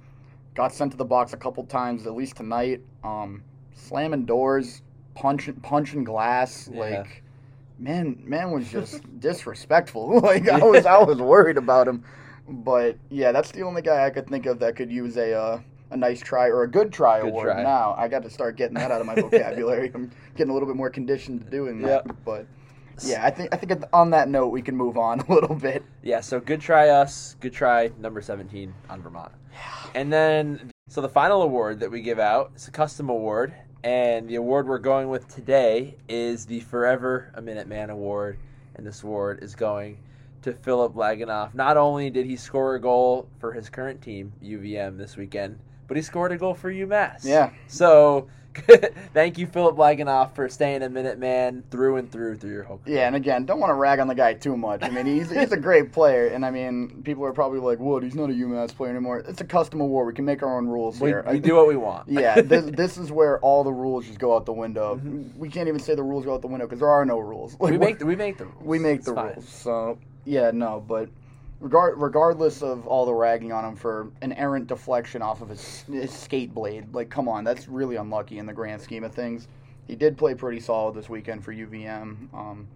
[0.54, 2.82] got sent to the box a couple times at least tonight.
[3.04, 4.82] Um, slamming doors,
[5.16, 6.70] punching punching glass.
[6.72, 6.80] Yeah.
[6.80, 7.24] Like
[7.78, 10.20] man, man was just disrespectful.
[10.20, 12.04] like I was I was worried about him.
[12.48, 15.60] But yeah, that's the only guy I could think of that could use a uh,
[15.92, 17.46] a nice try or a good try Good award.
[17.48, 17.64] try.
[17.64, 19.92] Now I got to start getting that out of my vocabulary.
[19.94, 22.06] I'm getting a little bit more conditioned to doing that.
[22.06, 22.16] Yep.
[22.26, 22.46] But
[23.04, 25.84] Yeah, I think I think on that note we can move on a little bit.
[26.04, 29.32] Yeah, so good try us, good try number 17 on Vermont.
[29.96, 34.30] And then, so the final award that we give out is a custom award, and
[34.30, 38.38] the award we're going with today is the Forever a Minute Man Award,
[38.76, 39.98] and this award is going
[40.44, 41.54] to Philip Lagunov.
[41.54, 45.60] Not only did he score a goal for his current team, UVM, this weekend,
[45.90, 47.26] but he scored a goal for UMass.
[47.26, 47.50] Yeah.
[47.68, 48.30] So
[49.14, 52.78] thank you, Philip Lagunov, for staying a minute man through and through through your whole
[52.80, 52.98] career.
[52.98, 54.82] Yeah, and again, don't want to rag on the guy too much.
[54.84, 58.04] I mean, he's he's a great player, and I mean, people are probably like, "What?
[58.04, 60.08] He's not a UMass player anymore." It's a custom award.
[60.08, 61.24] We can make our own rules We, here.
[61.30, 62.10] we do what we want.
[62.10, 64.96] yeah, this, this is where all the rules just go out the window.
[64.96, 65.40] Mm-hmm.
[65.40, 67.56] We can't even say the rules go out the window because there are no rules.
[67.60, 68.64] Like, we make the, we make the rules.
[68.64, 69.34] we make It's the fine.
[69.34, 69.48] rules.
[69.50, 71.10] So yeah, no, but
[71.60, 75.84] regard regardless of all the ragging on him for an errant deflection off of his,
[75.84, 79.48] his skate blade, like come on, that's really unlucky in the grand scheme of things.
[79.88, 82.34] He did play pretty solid this weekend for UVM.
[82.34, 82.68] Um,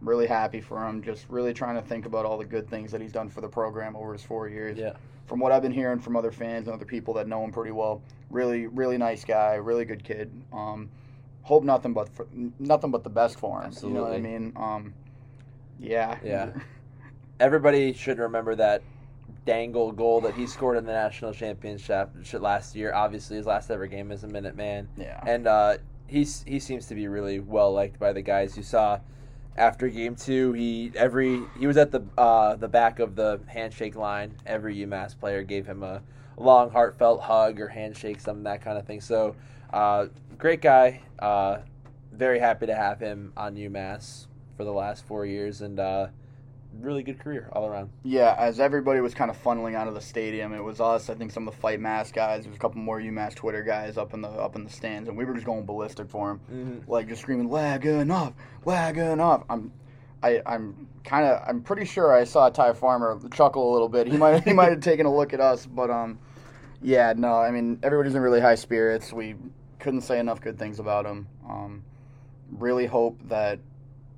[0.00, 1.02] really happy for him.
[1.02, 3.48] Just really trying to think about all the good things that he's done for the
[3.48, 4.78] program over his four years.
[4.78, 4.94] Yeah.
[5.26, 7.70] From what I've been hearing from other fans and other people that know him pretty
[7.70, 10.30] well, really, really nice guy, really good kid.
[10.52, 10.90] Um,
[11.42, 12.26] hope nothing but for,
[12.58, 13.66] nothing but the best for him.
[13.66, 13.88] Absolutely.
[13.90, 14.52] You know what I mean?
[14.56, 14.94] Um,
[15.78, 16.18] yeah.
[16.24, 16.50] Yeah.
[17.42, 18.82] Everybody should remember that
[19.44, 22.94] dangle goal that he scored in the national championship last year.
[22.94, 24.88] Obviously, his last ever game as a minute man.
[24.96, 25.20] Yeah.
[25.26, 28.56] and uh, he's he seems to be really well liked by the guys.
[28.56, 29.00] You saw
[29.56, 33.96] after game two, he every he was at the uh, the back of the handshake
[33.96, 34.36] line.
[34.46, 36.00] Every UMass player gave him a
[36.36, 39.00] long, heartfelt hug or handshake, something that kind of thing.
[39.00, 39.34] So,
[39.72, 40.06] uh,
[40.38, 41.02] great guy.
[41.18, 41.58] Uh,
[42.12, 44.26] very happy to have him on UMass
[44.56, 46.08] for the last four years, and uh,
[46.80, 47.90] really good career all around.
[48.02, 51.10] Yeah, as everybody was kind of funneling out of the stadium, it was us.
[51.10, 52.42] I think some of the fight mask guys.
[52.42, 55.08] There was a couple more UMass Twitter guys up in the up in the stands,
[55.08, 56.88] and we were just going ballistic for him, Mhm.
[56.88, 59.72] like just screaming "Lagunov, lagging up." I'm,
[60.22, 64.06] I, I'm kind of, I'm pretty sure I saw Ty Farmer chuckle a little bit.
[64.06, 66.18] He might, he might have taken a look at us, but um,
[66.80, 69.12] yeah, no, I mean everybody's in really high spirits.
[69.12, 69.34] We
[69.80, 71.26] couldn't say enough good things about him.
[71.48, 71.82] Um,
[72.52, 73.58] really hope that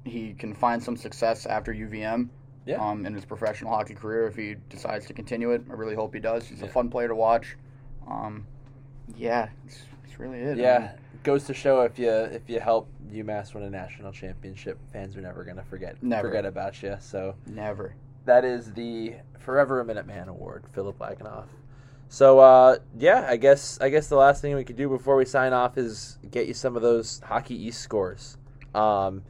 [0.05, 2.29] he can find some success after UVM
[2.67, 2.77] Yeah.
[2.77, 5.62] um, in his professional hockey career if he decides to continue it.
[5.71, 6.47] I really hope he does.
[6.49, 7.57] He's a fun player to watch.
[8.11, 8.47] Um,
[9.17, 10.57] yeah, it's, it's really it.
[10.57, 10.91] Yeah, mean,
[11.23, 15.21] goes to show if you if you help UMass win a national championship, fans are
[15.21, 16.29] never gonna forget Never.
[16.29, 16.97] forget about you.
[17.01, 17.95] So never.
[18.25, 21.47] that is the Forever a Minute Man Award, Philip Lagunov.
[22.09, 25.25] So uh, yeah, I guess I guess the last thing we could do before we
[25.25, 28.37] sign off is get you some of those Hockey East scores.
[28.75, 29.23] Um,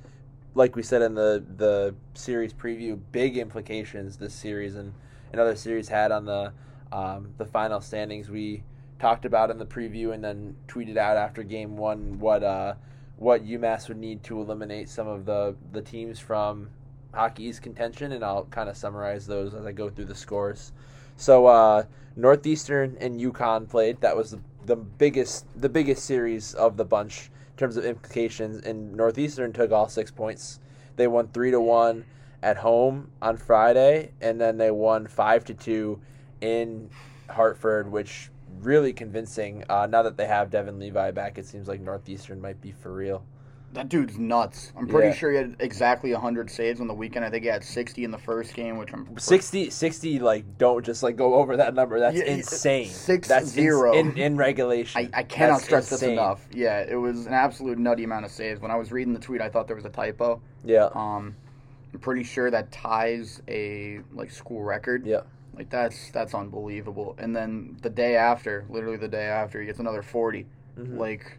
[0.54, 4.92] like we said in the the series preview, big implications this series and
[5.32, 6.52] another series had on the
[6.92, 8.30] um, the final standings.
[8.30, 8.62] We
[8.98, 12.74] talked about in the preview and then tweeted out after game one what uh,
[13.16, 16.70] what UMass would need to eliminate some of the the teams from
[17.12, 20.72] hockey's contention, and I'll kind of summarize those as I go through the scores.
[21.16, 21.84] So uh,
[22.16, 24.00] Northeastern and UConn played.
[24.00, 28.62] That was the, the biggest the biggest series of the bunch in terms of implications.
[28.64, 30.58] And Northeastern took all six points.
[30.96, 32.04] They won three to one
[32.42, 36.00] at home on Friday, and then they won five to two
[36.40, 36.90] in
[37.30, 38.30] Hartford, which
[38.60, 39.64] really convincing.
[39.68, 42.92] Uh, now that they have Devin Levi back, it seems like Northeastern might be for
[42.92, 43.24] real.
[43.74, 44.72] That dude's nuts.
[44.76, 45.14] I'm pretty Yeah.
[45.14, 47.24] sure he had exactly 100 saves on the weekend.
[47.24, 50.84] I think he had 60 in the first game, which I'm 60, 60 like don't
[50.84, 51.98] just like go over that number.
[51.98, 52.86] That's Yeah, insane.
[52.86, 53.92] six That's zero.
[53.94, 55.10] in, in regulation.
[55.12, 56.46] I, I cannot That's stress this enough.
[56.52, 58.60] Yeah, it was an absolute nutty amount of saves.
[58.60, 60.40] When I was reading the tweet, I thought there was a typo.
[60.64, 61.34] Yeah, Um,
[61.92, 65.04] I'm pretty sure that ties a like school record.
[65.04, 65.22] yeah,
[65.56, 67.16] Like that's that's unbelievable.
[67.18, 70.46] And then the day after, literally the day after, he gets another 40.
[70.78, 70.96] Mhm.
[70.96, 71.38] Like,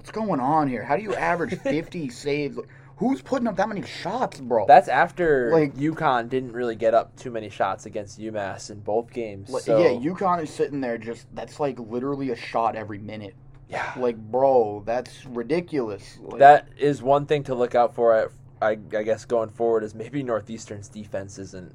[0.00, 0.82] what's going on here?
[0.82, 2.58] How do you average 50 saves?
[2.96, 4.64] Who's putting up that many shots, bro?
[4.66, 9.12] That's after Like- UConn didn't really get up too many shots against UMass in both
[9.12, 9.50] games.
[9.50, 13.34] Like, so, yeah, UConn is sitting there just that's like literally a shot every minute.
[13.68, 13.92] yeah.
[13.96, 16.18] Like, bro, that's ridiculous.
[16.22, 18.14] Like, that is one thing to look out for.
[18.14, 18.28] At,
[18.62, 21.74] I, I guess going forward is maybe Northeastern's defense isn't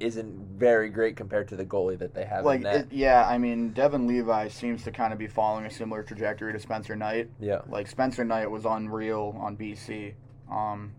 [0.00, 2.76] isn't very great compared to the goalie that they have like in net.
[2.76, 6.52] it, yeah, I mean, Devin Levi seems to kind of be following a similar trajectory
[6.52, 7.28] to Spencer Knight.
[7.40, 10.14] yeah, Like Spencer Knight was unreal on BC.
[10.50, 10.92] Um,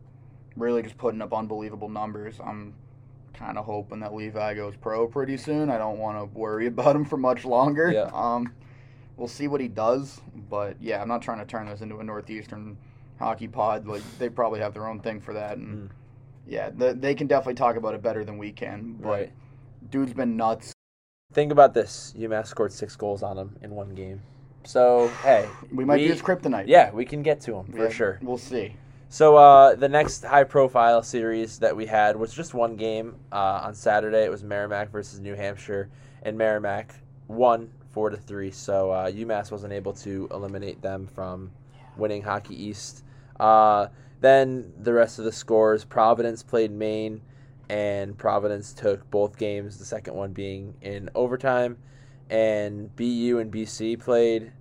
[0.57, 2.39] really just putting up unbelievable numbers.
[2.43, 2.73] I'm
[3.33, 5.69] kind of hoping that Levi goes pro pretty soon.
[5.69, 7.91] I don't want to worry about him for much longer.
[7.91, 8.09] Yeah.
[8.13, 8.51] Um,
[9.15, 10.19] we'll see what he does,
[10.49, 12.77] but yeah, I'm not trying to turn this into a Northeastern
[13.17, 13.87] hockey pod.
[13.87, 15.91] Like they probably have their own thing for that, and Mm.
[16.47, 18.97] Yeah, th they can definitely talk about it better than we can.
[18.99, 19.31] But right.
[19.89, 20.73] dude's been nuts.
[21.33, 24.21] Think about this: UMass scored six goals on them in one game.
[24.65, 26.65] So hey, We might We- be his kryptonite.
[26.67, 28.19] yeah, we can get to him for Yeah, sure.
[28.21, 28.75] We'll see.
[29.11, 33.73] So uh, the next high-profile series that we had was just one game uh, on
[33.73, 34.23] Saturday.
[34.23, 35.89] It was Merrimack versus New Hampshire,
[36.21, 36.93] and Merrimack
[37.27, 38.51] won four to three.
[38.51, 41.49] So uh, UMass wasn't able to eliminate them from
[41.97, 43.03] winning Hockey East.
[44.21, 47.21] Then the rest of the scores: Providence played Maine,
[47.69, 49.77] and Providence took both games.
[49.77, 51.77] The second one being in overtime,
[52.29, 54.51] and BU and BC played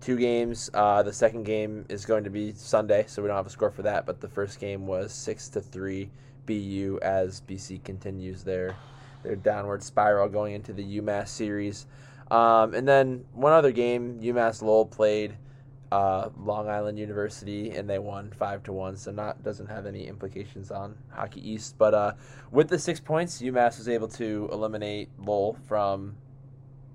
[0.00, 0.70] two games.
[0.74, 3.70] Uh, the second game is going to be Sunday, so we don't have a score
[3.70, 4.06] for that.
[4.06, 6.10] But the first game was six to three
[6.46, 8.76] BU as BC continues their
[9.22, 11.86] their downward spiral going into the UMass series.
[12.30, 15.36] Um, and then one other game, UMass Lowell played
[15.92, 18.96] uh, Long Island University, and they won five to one.
[18.96, 21.76] So not doesn't have any implications on Hockey East.
[21.78, 22.12] But uh,
[22.50, 26.16] with the six points, UMass was able to eliminate Lowell from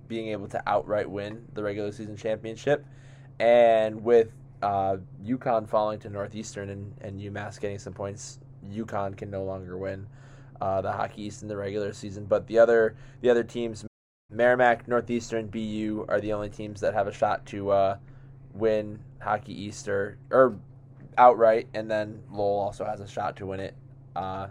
[0.07, 2.85] being able to outright win the regular season championship.
[3.39, 4.29] And with
[4.61, 8.39] uh, UConn falling to Northeastern and, and UMass getting some points,
[8.69, 10.05] UConn can no longer win
[10.59, 12.25] uh, the Hockey East in the regular season.
[12.25, 13.85] But the other the other teams,
[14.29, 17.97] Merrimack, Northeastern, BU, are the only teams that have a shot to uh,
[18.53, 20.57] win Hockey Easter or,
[21.17, 21.67] outright.
[21.73, 23.75] And then Lowell also has a shot to win it
[24.15, 24.47] uh,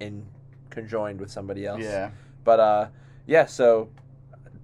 [0.00, 0.24] in
[0.70, 1.82] conjoined with somebody else.
[1.82, 2.10] Yeah.
[2.44, 2.88] But uh,
[3.26, 3.88] yeah, so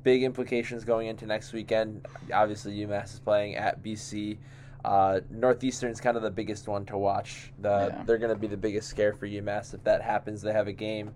[0.02, 2.06] big implications going into next weekend.
[2.32, 4.38] Obviously, UMass is playing at BC.
[4.84, 7.52] Uh, Northeastern's kind of the biggest one to watch.
[7.60, 8.02] The Yeah.
[8.04, 10.42] they're going to be the biggest scare for UMass if that happens.
[10.42, 11.14] They have a game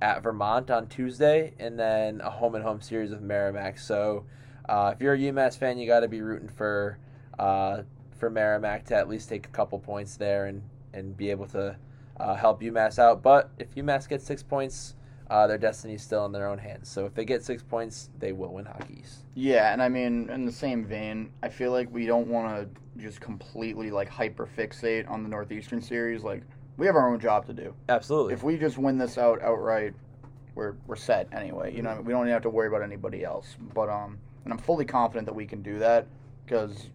[0.00, 3.78] at Vermont on Tuesday, and then a home and home series with Merrimack.
[3.78, 4.24] So,
[4.68, 6.98] uh, if you're a UMass fan, you got to be rooting for
[7.38, 7.82] uh,
[8.18, 10.62] for Merrimack to at least take a couple points there and
[10.92, 11.76] and be able to
[12.18, 13.22] uh, help UMass out.
[13.22, 14.94] But if UMass gets six points,
[15.30, 16.88] uh, their destiny's still in their own hands.
[16.88, 19.24] So if they get six points, they will win hockeys.
[19.34, 23.02] Yeah, and I mean, in the same vein, I feel like we don't want to
[23.02, 26.22] just completely like hyper fixate on the Northeastern series.
[26.22, 26.42] Like,
[26.76, 27.74] we have our own job to do.
[27.88, 28.34] Absolutely.
[28.34, 29.94] If we just win this out outright,
[30.54, 31.74] we're we're set anyway.
[31.74, 33.56] You know, we don't even have to worry about anybody else.
[33.74, 36.06] But um, and I'm fully confident that we can do that
[36.44, 36.90] because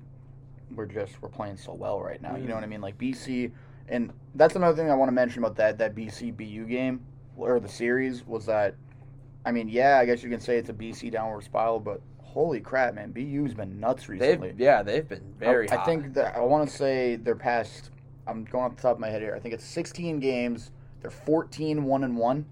[0.76, 2.36] we're just we're playing so well right now.
[2.36, 2.82] You know what I mean?
[2.82, 3.52] Like BC,
[3.88, 7.02] and that's another thing I want to mention about that that BC BU game
[7.36, 8.76] or the series was that,
[9.45, 12.60] I mean, yeah, I guess you can say it's a BC downward spiral, but holy
[12.60, 14.50] crap, man, BU's been nuts recently.
[14.50, 15.84] they've yeah, they've been very I, hot.
[15.84, 17.91] I think that I want to say their past.
[18.28, 19.36] I'm going off the top of my head here.
[19.36, 20.72] I think it's 16 games.
[21.02, 22.45] They're 14 one and one.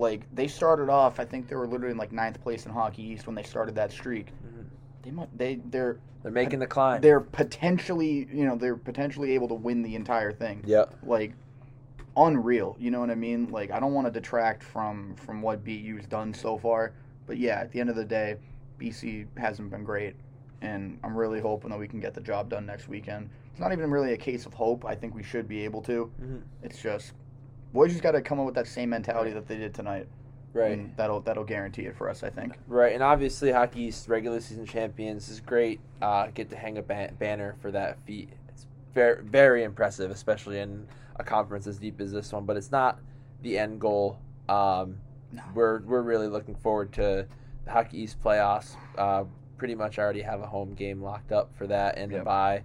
[0.00, 3.02] Like they started off, I think they were literally in like ninth place in Hockey
[3.02, 4.28] East when they started that streak.
[4.28, 4.64] Mhm.
[5.02, 7.00] They might they they're they're making the climb.
[7.02, 10.62] they're potentially you know they're potentially able to win the entire thing.
[10.66, 10.94] Yep.
[11.02, 11.34] Like
[12.16, 12.76] unreal.
[12.80, 13.50] You know what I mean?
[13.50, 16.92] Like I don't want to detract from from what BU's done so far,
[17.26, 18.36] but yeah, at the end of the day,
[18.78, 20.16] BC hasn't been great,
[20.62, 23.28] and I'm really hoping that we can get the job done next weekend.
[23.50, 24.86] It's not even really a case of hope.
[24.86, 26.10] I think we should be able to.
[26.22, 26.40] Mhm.
[26.62, 27.12] It's just
[27.72, 30.06] boys just got to come up with that same mentality that they did tonight.
[30.52, 30.72] Right.
[30.72, 32.24] And that'll that'll guarantee it for us.
[32.24, 32.54] I think.
[32.66, 35.78] Right, and obviously Hockey East regular season champions is great.
[36.02, 38.30] Uh, get to hang a ban- banner for that feat.
[38.48, 42.46] It's very very impressive, especially in a conference as deep as this one.
[42.46, 42.98] But it's not
[43.42, 44.18] the end goal.
[44.48, 44.96] Um,
[45.32, 45.42] No.
[45.54, 47.28] We're we're really looking forward to
[47.64, 48.74] the Hockey East playoffs.
[48.98, 49.24] Uh,
[49.56, 52.24] pretty much already have a home game locked up for that and the Yep.
[52.24, 52.62] bye,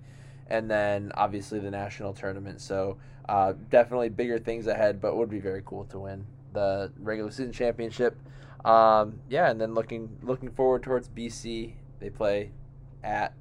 [0.50, 2.62] and then obviously the national tournament.
[2.62, 2.98] So
[3.28, 7.52] uh, definitely bigger things ahead, but would be very cool to win the regular season
[7.52, 8.18] championship.
[8.64, 11.74] Um, yeah, and then looking looking forward towards BC.
[12.00, 12.52] They play
[13.04, 13.34] at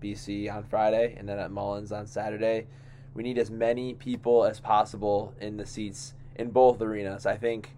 [0.00, 2.66] BC on Friday, and then at Mullins on Saturday.
[3.14, 7.24] We need as many people as possible in the seats in both arenas.
[7.24, 7.74] I think,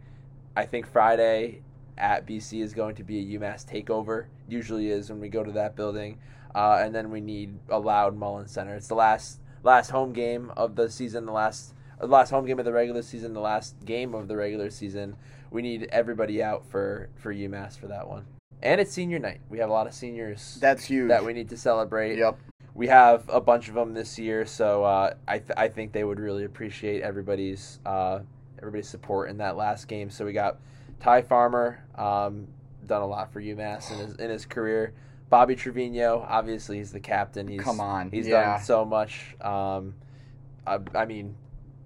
[0.57, 1.63] I think Friday
[1.97, 4.27] at BC is going to be a UMass takeover.
[4.49, 6.19] Usually is when we go to that building,
[6.55, 8.75] uh, and then we need a loud Mullins Center.
[8.75, 11.27] It's the last last home game of the season.
[11.27, 13.33] The last the last home game of the regular season.
[13.33, 15.17] The last game of the regular season.
[15.51, 18.27] We need everybody out for for UMass for that one.
[18.63, 19.41] And it's senior night.
[19.49, 21.09] We have a lot of seniors That's huge.
[21.09, 22.19] that we need to celebrate.
[22.19, 22.39] Yep.
[22.75, 26.05] We have a bunch of them this year, so uh, I th- I think they
[26.05, 28.21] would really appreciate everybody's uh,
[28.59, 30.11] everybody's support in that last game.
[30.11, 30.59] So we got
[31.01, 32.47] Ty Farmer, um,
[32.87, 34.93] done a lot for UMass in his in his career.
[35.31, 37.47] Bobby Trivigno, obviously he's the captain.
[37.49, 38.11] He's Come on.
[38.11, 38.57] he's yeah.
[38.57, 39.37] done so much.
[39.41, 39.95] Um,
[40.67, 41.35] I, I mean,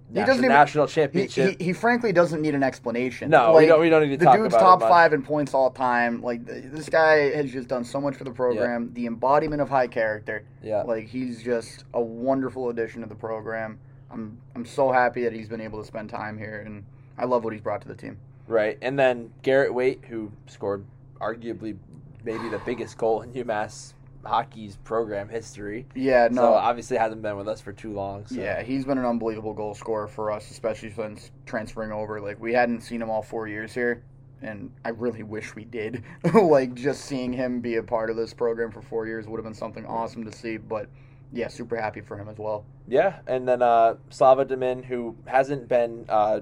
[0.07, 1.57] He national, doesn't even- national championship.
[1.59, 3.29] he, he frankly doesn't need an explanation.
[3.29, 5.23] no, Like, we don't we don't need to the talk dude's top it five in
[5.23, 6.21] points all time.
[6.21, 8.91] Like this guy has just done so much for the program.
[8.93, 10.45] The embodiment of high character.
[10.61, 13.79] Yeah, Like he's just a wonderful addition to the program.
[14.11, 16.85] I'm I'm so happy that he's been able to spend time here, and
[17.17, 18.17] I love what he's brought to the team.
[18.47, 20.85] Right, and then Garrett Wait, who scored
[21.19, 21.77] arguably
[22.23, 23.93] maybe the biggest goal in UMass
[24.25, 25.85] hockey's program history.
[25.95, 26.41] Yeah, no.
[26.41, 28.25] So obviously hasn't been with us for too long.
[28.27, 28.35] So.
[28.35, 32.21] Yeah, he's been an unbelievable goal scorer for us, especially since transferring over.
[32.21, 34.03] Like we hadn't seen him all four years here,
[34.41, 36.03] and I really wish we did.
[36.33, 39.45] like just seeing him be a part of this program for four years would have
[39.45, 40.57] been something awesome to see.
[40.57, 40.87] But
[41.31, 42.65] yeah, super happy for him as well.
[42.87, 46.41] Yeah, and then uh, Slava Demin, who hasn't been uh,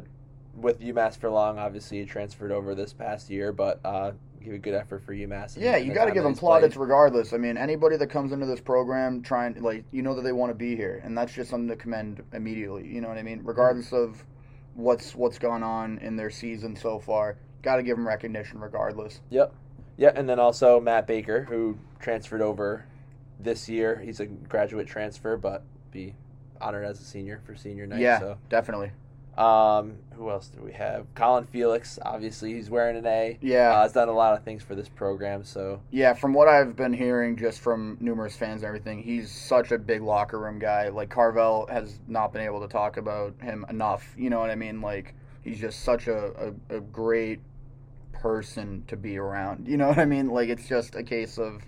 [0.55, 4.11] with UMass for long, obviously he transferred over this past year, but uh,
[4.43, 5.57] give a good effort for UMass.
[5.57, 7.33] Yeah, you got to give them plaudits regardless.
[7.33, 10.49] I mean, anybody that comes into this program trying, like, you know that they want
[10.49, 12.87] to be here, and that's just something to commend immediately.
[12.87, 13.41] You know what I mean?
[13.43, 14.11] Regardless mm-hmm.
[14.11, 14.25] of
[14.75, 19.21] what's what's gone on in their season so far, got to give them recognition regardless.
[19.29, 19.53] Yep.
[19.97, 22.85] Yeah, and then also Matt Baker, who transferred over
[23.39, 24.01] this year.
[24.03, 26.15] He's a graduate transfer, but be
[26.59, 27.99] honored as a senior for senior night.
[27.99, 28.37] Yeah, so.
[28.49, 28.91] definitely.
[29.37, 31.07] Um, who else do we have?
[31.15, 33.37] Colin Felix, obviously he's wearing an A.
[33.41, 35.43] Yeah, uh, has done a lot of things for this program.
[35.43, 39.71] So yeah, from what I've been hearing, just from numerous fans and everything, he's such
[39.71, 40.89] a big locker room guy.
[40.89, 44.13] Like Carvel has not been able to talk about him enough.
[44.17, 44.81] You know what I mean?
[44.81, 47.39] Like he's just such a, a, a great
[48.13, 49.67] person to be around.
[49.67, 50.27] You know what I mean?
[50.27, 51.63] Like it's just a case of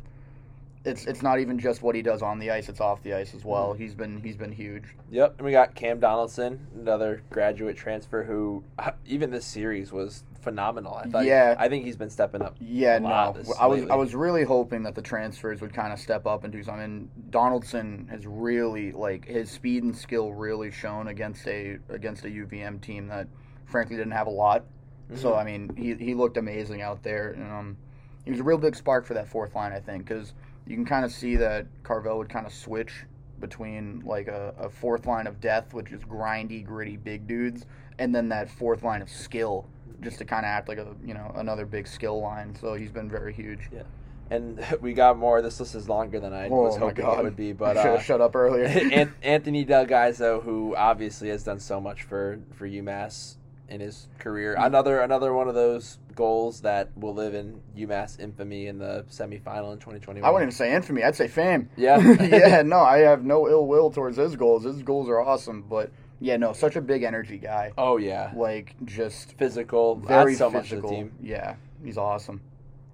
[0.86, 3.34] it's it's not even just what he does on the ice; it's off the ice
[3.34, 3.70] as well.
[3.70, 3.84] Mm-hmm.
[3.84, 4.84] He's been he's been huge.
[5.12, 8.64] Yep, and we got Cam Donaldson, another graduate transfer who
[9.06, 10.94] even this series was phenomenal.
[10.96, 12.58] I thought, yeah, I think he's been stepping up.
[12.60, 16.28] Yeah, no, I was I was really hoping that the transfers would kind of step
[16.28, 17.10] up and do something.
[17.30, 22.82] Donaldson has really like his speed and skill really shown against a against a UVM
[22.82, 23.28] team that
[23.66, 24.66] frankly didn't have a lot.
[25.10, 25.22] Mm-hmm.
[25.22, 27.78] So I mean, he he looked amazing out there, and um,
[28.26, 29.72] he was a real big spark for that fourth line.
[29.72, 30.34] I think because
[30.66, 33.06] you can kind of see that Carvel would kind of switch
[33.40, 37.66] between like a, a, fourth line of death, which is grindy, gritty, big dudes,
[38.00, 39.68] and then that fourth line of skill,
[40.02, 42.56] just to kind of act like a you know another big skill line.
[42.60, 43.70] So he's been very huge.
[43.74, 43.84] Yeah.
[44.30, 45.42] And we got more.
[45.42, 48.22] This list is longer than I oh was hoping it would be, but uh, shut
[48.22, 48.66] up earlier.
[49.22, 53.36] Anthony Del Gaizo, who obviously has done so much for for UMass
[53.70, 54.66] in his career, mm-hmm.
[54.66, 59.74] another another one of those goals that will live in UMass infamy in the semifinal
[59.74, 60.24] in 2021.
[60.24, 61.04] I wouldn't even say infamy.
[61.04, 61.70] I'd say fame.
[61.76, 62.00] Yeah.
[62.22, 64.64] yeah, no, I have no ill will towards his goals.
[64.64, 67.72] His goals are awesome, but yeah, no, such a big energy guy.
[67.78, 68.32] Oh yeah.
[68.36, 71.10] Like just physical, very physical.
[71.22, 72.42] Yeah, he's awesome.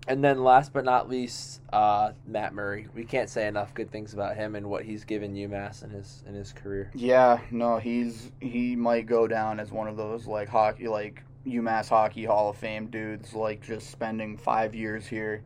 [0.10, 2.88] And then last but not least, uh, Matt Murray.
[2.96, 6.24] We can't say enough good things about him and what he's given UMass in his
[6.28, 6.90] in his career.
[6.96, 11.90] Yeah, no, he's he might go down as one of those like hockey like UMass
[11.90, 15.44] Hockey Hall of Fame dudes, like just spending five years here,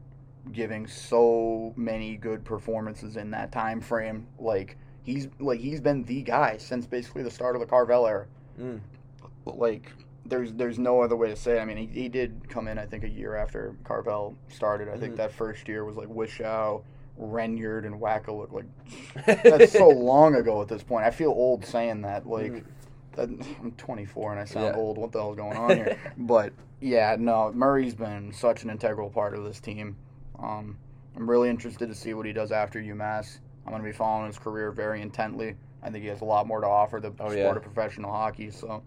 [0.53, 4.27] giving so many good performances in that time frame.
[4.39, 8.27] Like he's like he's been the guy since basically the start of the Carvel era.
[8.57, 8.79] Mm.
[9.45, 9.91] Like
[10.25, 11.57] there's there's no other way to say.
[11.57, 11.61] It.
[11.61, 14.87] I mean, he, he did come in I think a year after Carvel started.
[14.87, 15.01] I mm-hmm.
[15.01, 16.83] think that first year was like Wishow,
[17.19, 18.65] Renyard, and Wacka look like
[19.43, 21.05] that's so long ago at this point.
[21.05, 22.27] I feel old saying that.
[22.27, 22.51] Like.
[22.51, 22.69] Mm-hmm
[23.15, 24.81] I'm 24 and I sound yeah.
[24.81, 24.97] old.
[24.97, 25.99] What the hell's going on here?
[26.17, 29.95] but yeah, no, Murray's been such an integral part of this team.
[30.39, 30.77] Um,
[31.15, 33.39] I'm really interested to see what he does after UMass.
[33.65, 35.55] I'm going to be following his career very intently.
[35.81, 37.55] I think he has a lot more to offer the oh, sport yeah.
[37.55, 38.49] of professional hockey.
[38.49, 38.83] So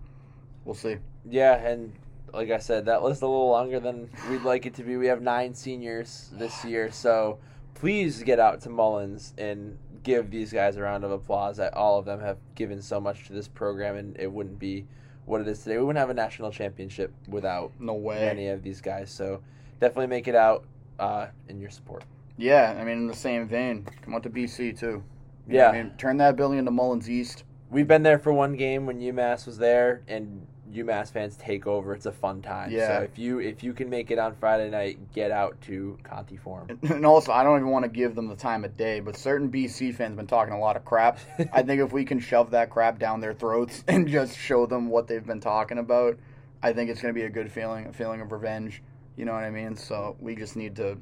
[0.67, 0.97] we'll see.
[1.29, 1.93] Yeah, and
[2.35, 4.99] like I said, that list a little longer than we'd like it to be.
[4.99, 7.39] We have nine seniors this year, so
[7.75, 11.99] please get out to Mullins and give these guys a round of applause that all
[11.99, 14.87] of them have given so much to this program, and it wouldn't be
[15.25, 15.79] what it is today.
[15.79, 19.11] We wouldn't have a national championship without no way any of these guys.
[19.11, 19.41] So
[19.81, 20.65] definitely make it out
[20.99, 22.05] uh, in your support.
[22.39, 25.03] Yeah, I mean, in the same vein, come out to BC too.
[25.49, 27.45] You yeah, I mean, turn that building into Mullins East.
[27.71, 30.47] We've been there for one game when UMass was there, and
[30.77, 31.95] UMass fans take over.
[31.95, 32.71] It's a fun time.
[32.71, 32.99] Yeah.
[32.99, 36.37] So if you if you can make it on Friday night, get out to Conte
[36.37, 36.79] Forum.
[36.83, 39.51] And also, I don't even want to give them the time of day, but certain
[39.51, 41.19] BC fans have been talking a lot of crap.
[41.53, 44.89] I think if we can shove that crap down their throats and just show them
[44.89, 46.19] what they've been talking about,
[46.63, 48.83] I think it's going to be a good feeling, a feeling of revenge.
[49.17, 49.77] You know what I mean?
[49.77, 50.99] So we just need to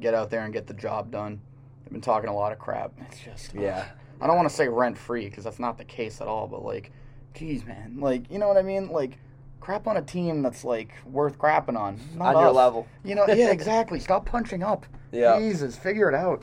[0.00, 1.40] get out there and get the job done.
[1.84, 2.92] They've been talking a lot of crap.
[3.08, 3.86] It's just yeah.
[4.20, 6.64] I don't want to say rent free because that's not the case at all, but
[6.64, 6.92] like
[7.34, 8.88] geez, man, like you know what I mean?
[8.88, 9.18] Like
[9.60, 11.98] crap on a team that's like worth crapping on.
[12.16, 12.40] Not on us.
[12.42, 12.88] your level.
[13.04, 14.00] You know, yeah, exactly.
[14.00, 14.86] Stop punching up.
[15.12, 15.38] Yeah.
[15.38, 16.42] Jesus, figure it out.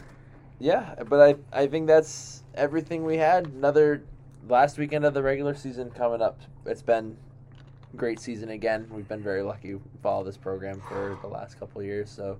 [0.59, 3.47] Yeah, but I I think that's everything we had.
[3.47, 4.03] Another
[4.47, 6.39] last weekend of the regular season coming up.
[6.65, 7.17] It's been
[7.95, 8.87] great season again.
[8.91, 12.09] We've been very lucky to follow this program for the last couple years.
[12.09, 12.39] So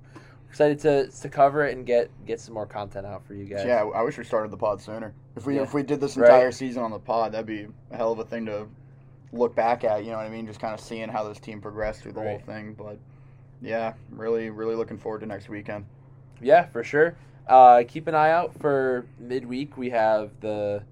[0.50, 3.66] excited to to cover it and get get some more content out for you guys.
[3.66, 5.14] Yeah, I wish we started the pod sooner.
[5.36, 5.62] If we yeah.
[5.62, 6.54] if we did this entire right.
[6.54, 8.68] season on the pod, that'd be a hell of a thing to
[9.32, 10.04] look back at.
[10.04, 10.48] You know what I mean?
[10.48, 12.30] Just kind of seeing how this team progressed through the right.
[12.30, 12.74] whole thing.
[12.74, 12.98] But
[13.62, 15.86] yeah, really really looking forward to next weekend.
[16.42, 17.16] Yeah, for sure.
[17.48, 19.78] uh, keep an eye out for midweek.
[19.78, 20.84] We have the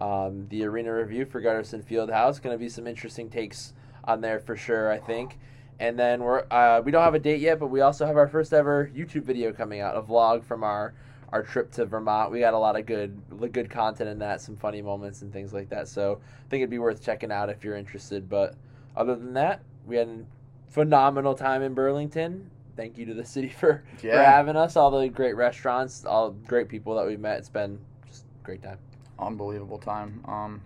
[0.00, 2.40] um, the arena review for Gutterson Fieldhouse.
[2.40, 3.72] Going to be some interesting takes
[4.04, 4.90] on there for sure.
[4.90, 5.38] I think.
[5.82, 8.28] And then we're uh, we don't have a date yet, but we also have our
[8.28, 10.94] first ever YouTube video coming out, a vlog from our
[11.32, 12.30] our trip to Vermont.
[12.30, 13.20] We got a lot of good
[13.50, 15.88] good content in that, some funny moments and things like that.
[15.88, 18.28] So I think it'd be worth checking out if you're interested.
[18.28, 18.54] But
[18.96, 20.24] other than that, we had a
[20.70, 22.48] phenomenal time in Burlington.
[22.76, 26.46] Thank you to the city for, for having us, all the great restaurants, all the
[26.46, 27.38] great people that we met.
[27.38, 28.78] It's been just a great time.
[29.18, 30.22] Unbelievable time.
[30.28, 30.60] Um,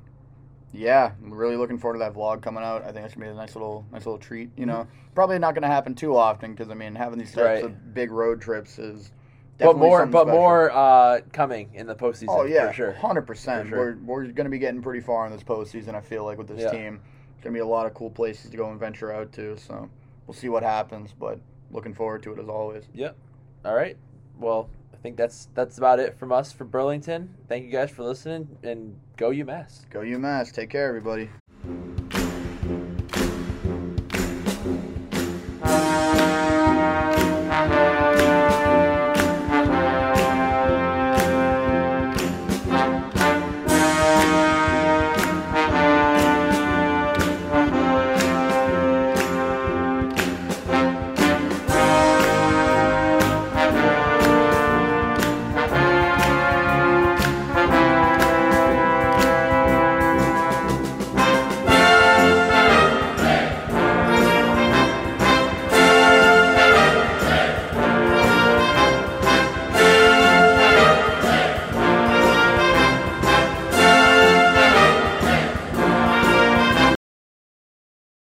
[0.77, 2.83] yeah, I'm really looking forward to that vlog coming out.
[2.83, 4.51] I think it's gonna be a nice little, nice little treat.
[4.57, 7.64] You know, probably not gonna happen too often because I mean, having these types Right.
[7.64, 9.12] of big road trips is.
[9.59, 10.39] But more, but special.
[10.39, 12.27] more uh, coming in the postseason.
[12.29, 12.93] Oh yeah, for sure.
[12.93, 13.68] hundred percent.
[13.70, 13.79] Sure.
[13.79, 15.95] We're we're gonna be getting pretty far in this postseason.
[15.95, 16.70] I feel like with this Yeah.
[16.72, 17.01] team,
[17.35, 19.57] it's gonna be a lot of cool places to go and venture out to.
[19.57, 19.89] So
[20.27, 22.85] we'll see what happens, but looking forward to it as always.
[22.93, 23.16] Yep.
[23.64, 23.97] All right.
[24.39, 27.35] Well, I think that's that's about it from us for Burlington.
[27.49, 29.89] Thank you guys for listening, and go UMass.
[29.91, 30.53] Go UMass.
[30.53, 31.31] Take care, everybody.